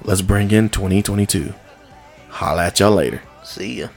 Let's 0.05 0.21
bring 0.21 0.51
in 0.51 0.69
2022. 0.69 1.53
Holla 2.29 2.67
at 2.67 2.79
y'all 2.79 2.91
later. 2.91 3.21
See 3.43 3.79
ya. 3.81 3.89